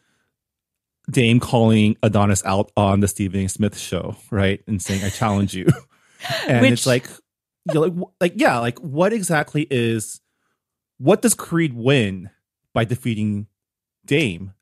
[1.11, 3.49] Dame calling Adonis out on the Stephen A.
[3.49, 4.63] Smith show, right?
[4.67, 5.67] And saying, I challenge you.
[6.49, 7.09] and Which- it's like,
[7.73, 10.21] like, like, yeah, like what exactly is,
[10.99, 12.31] what does Creed win
[12.73, 13.47] by defeating
[14.05, 14.53] Dame?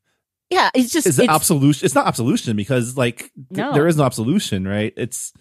[0.50, 1.84] yeah, it's just, Is it absolution?
[1.84, 3.72] It's not absolution because like th- No.
[3.72, 4.92] there is no absolution, right?
[4.96, 5.32] It's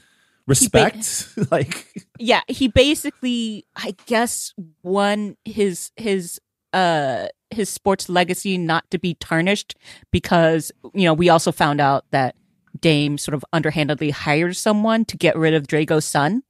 [0.47, 1.27] respect.
[1.51, 1.87] like,
[2.19, 4.53] yeah he basically i guess
[4.83, 6.39] won his his
[6.73, 9.75] uh his sports legacy not to be tarnished
[10.11, 12.35] because you know we also found out that
[12.79, 16.43] dame sort of underhandedly hired someone to get rid of drago's son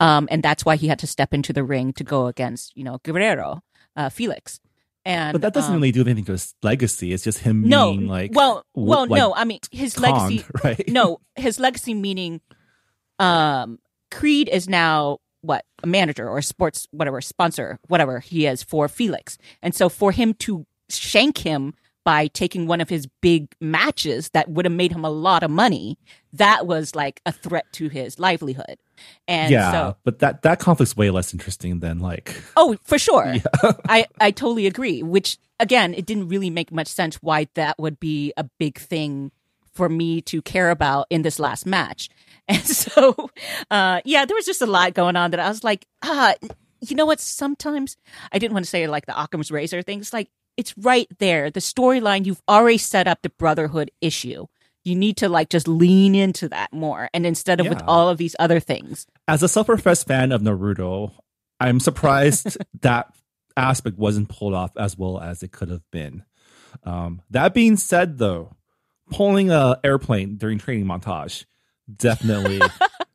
[0.00, 2.84] um and that's why he had to step into the ring to go against you
[2.84, 3.62] know guerrero
[3.96, 4.60] uh felix
[5.04, 7.12] and but that doesn't um, really do anything to his legacy.
[7.12, 10.88] It's just him no being like, well well like, no i mean his legacy right?
[10.88, 12.40] no, his legacy meaning
[13.18, 13.78] um
[14.10, 18.88] Creed is now what a manager or a sports whatever sponsor whatever he is for
[18.88, 19.38] Felix.
[19.62, 21.74] And so for him to shank him
[22.04, 25.50] by taking one of his big matches that would have made him a lot of
[25.50, 25.98] money,
[26.32, 28.76] that was like a threat to his livelihood.
[29.28, 33.34] And yeah, so but that that conflict's way less interesting than like Oh, for sure.
[33.88, 35.02] I, I totally agree.
[35.02, 39.30] Which again, it didn't really make much sense why that would be a big thing
[39.72, 42.08] for me to care about in this last match.
[42.48, 43.30] And so,
[43.70, 46.34] uh, yeah, there was just a lot going on that I was like, ah,
[46.80, 47.20] you know what?
[47.20, 47.96] Sometimes
[48.32, 50.00] I didn't want to say like the Occam's razor thing.
[50.00, 51.50] It's like, it's right there.
[51.50, 54.46] The storyline, you've already set up the brotherhood issue.
[54.84, 57.08] You need to like just lean into that more.
[57.14, 59.06] And instead of with all of these other things.
[59.28, 61.12] as a self-professed fan of Naruto,
[61.60, 63.14] I'm surprised that
[63.56, 66.24] aspect wasn't pulled off as well as it could have been.
[66.82, 68.56] Um, that being said, though,
[69.10, 71.44] pulling a airplane during training montage
[71.96, 72.60] definitely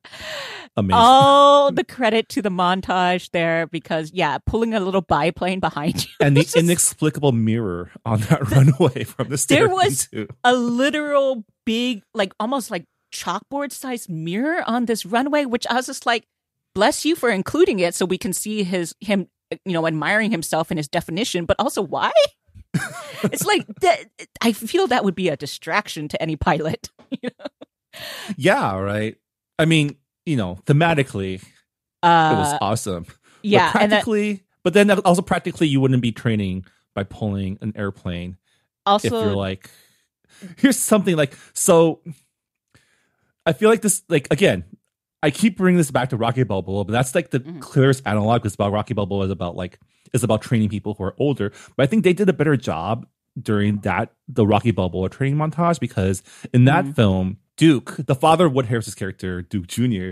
[0.78, 0.94] amazing.
[0.94, 6.12] all the credit to the montage there because yeah, pulling a little biplane behind you.
[6.22, 9.58] and the just inexplicable mirror on that runway from the stage.
[9.58, 10.28] There was- too.
[10.44, 15.86] a literal big, like almost like chalkboard sized mirror on this runway, which I was
[15.88, 16.26] just like,
[16.76, 19.28] bless you for including it so we can see his him
[19.66, 22.12] you know admiring himself in his definition but also why
[23.24, 23.98] it's like that
[24.42, 27.46] i feel that would be a distraction to any pilot you know?
[28.38, 29.16] Yeah, right.
[29.60, 29.96] I mean,
[30.26, 31.44] you know, thematically, it
[32.04, 33.06] was uh awesome.
[33.44, 37.58] yeah but and that practically, but then also practically, you wouldn't be training by pulling
[37.62, 38.38] an airplane
[38.86, 39.70] also if you're like,
[40.58, 42.02] here's something like so.
[43.46, 44.66] I feel like this, like again,
[45.24, 47.62] I keep bringing this back to Rocky Balboa, but that's like the Mhm.
[47.62, 49.80] clearest analog because about Rocky Balboa is about like
[50.14, 51.52] is about training people who are older.
[51.76, 53.08] But I think they did a better job
[53.42, 56.96] during that the Rocky Balboa training montage because in that Mhm.
[56.96, 60.12] film, Duke, the father of Wood Harris's character, Duke Jr.,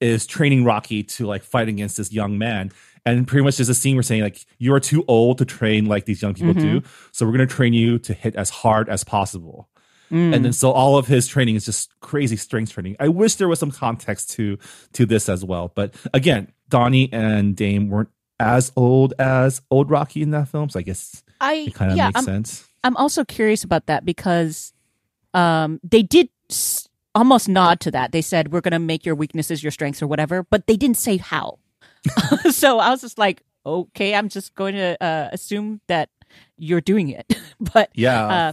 [0.00, 2.72] is training Rocky to like fight against this young man.
[3.06, 6.06] And pretty much there's a scene we're saying like you're too old to train like
[6.06, 6.82] these young people do.
[7.12, 9.68] So we're gonna train you to hit as hard as possible.
[10.10, 10.34] Mm.
[10.34, 12.96] And then so all of his training is just crazy strength training.
[12.98, 14.58] I wish there was some context to
[14.94, 15.72] to this as well.
[15.74, 20.78] But again, Donnie and Dame weren't as old as old Rocky in that film, so
[20.78, 22.68] I guess i it kind of yeah makes I'm, sense.
[22.84, 24.72] I'm also curious about that because
[25.32, 26.28] um they did
[27.14, 30.06] almost nod to that they said we're going to make your weaknesses your strengths or
[30.06, 31.58] whatever but they didn't say how
[32.50, 36.08] so i was just like okay i'm just going to uh, assume that
[36.56, 37.26] you're doing it
[37.60, 38.26] but Yeah.
[38.26, 38.52] uh,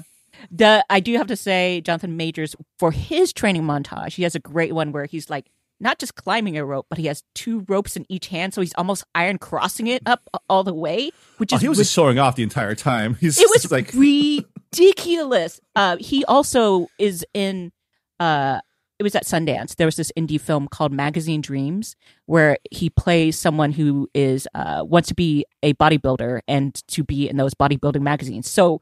[0.51, 4.39] the I do have to say, Jonathan Majors for his training montage, he has a
[4.39, 5.47] great one where he's like
[5.79, 8.73] not just climbing a rope, but he has two ropes in each hand, so he's
[8.75, 11.93] almost iron crossing it up all the way, which oh, is he was rid- just
[11.93, 13.15] showing off the entire time.
[13.19, 15.59] He's it was just like ridiculous.
[15.75, 17.71] Uh, he also is in.
[18.19, 18.59] Uh,
[18.99, 19.75] it was at Sundance.
[19.75, 21.95] There was this indie film called Magazine Dreams,
[22.25, 27.29] where he plays someone who is uh, wants to be a bodybuilder and to be
[27.29, 28.49] in those bodybuilding magazines.
[28.49, 28.81] So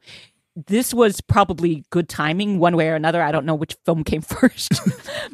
[0.66, 3.22] this was probably good timing, one way or another.
[3.22, 4.72] I don't know which film came first,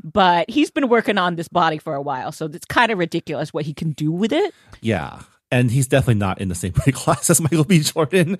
[0.02, 3.54] but he's been working on this body for a while, so it's kind of ridiculous
[3.54, 4.52] what he can do with it.
[4.80, 5.22] yeah.
[5.52, 7.80] And he's definitely not in the same weight class as Michael B.
[7.80, 8.38] Jordan.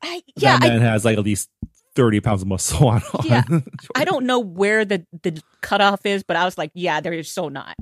[0.00, 1.50] I, yeah, that I man has like at least
[1.94, 3.02] thirty pounds of muscle on.
[3.24, 3.42] Yeah.
[3.94, 7.30] I don't know where the the cutoff is, but I was like, yeah, there is
[7.30, 7.76] so not.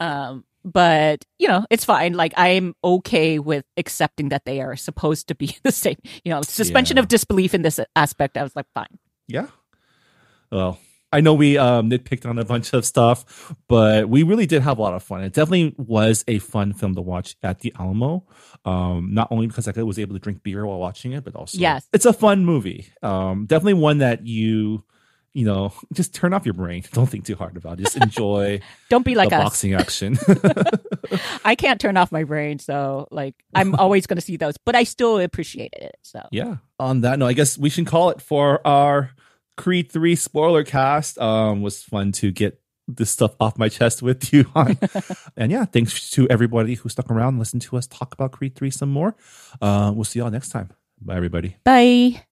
[0.00, 2.14] Um, but you know, it's fine.
[2.14, 5.96] Like I'm okay with accepting that they are supposed to be the same.
[6.24, 7.02] You know, suspension Yeah.
[7.02, 8.36] of disbelief in this aspect.
[8.36, 8.98] I was like, fine.
[9.28, 9.46] Yeah.
[10.50, 10.78] Well,
[11.12, 14.78] I know we um, nitpicked on a bunch of stuff, but we really did have
[14.78, 15.22] a lot of fun.
[15.24, 18.26] It definitely was a fun film to watch at the Alamo.
[18.64, 21.58] Um, not only because I was able to drink beer while watching it, but also
[21.58, 21.88] Yes.
[21.92, 22.86] it's a fun movie.
[23.02, 24.84] Um, definitely one that you,
[25.32, 26.84] you know, just turn off your brain.
[26.92, 27.84] Don't think too hard about it.
[27.84, 29.44] Just enjoy Don't be like the us.
[29.44, 30.16] boxing action.
[31.44, 34.76] I can't turn off my brain, so like I'm always going to see those, but
[34.76, 35.96] I still appreciate it.
[36.02, 36.56] So yeah.
[36.78, 39.10] On that note, I guess we should call it for our
[39.60, 41.18] Creed 3 spoiler cast.
[41.18, 44.78] Um, was fun to get this stuff off my chest with you on.
[45.36, 48.54] and yeah, thanks to everybody who stuck around and listened to us talk about Creed
[48.56, 49.14] 3 some more.
[49.60, 50.70] Uh, we'll see y'all next time.
[51.00, 51.56] Bye, everybody.
[51.64, 52.24] bye.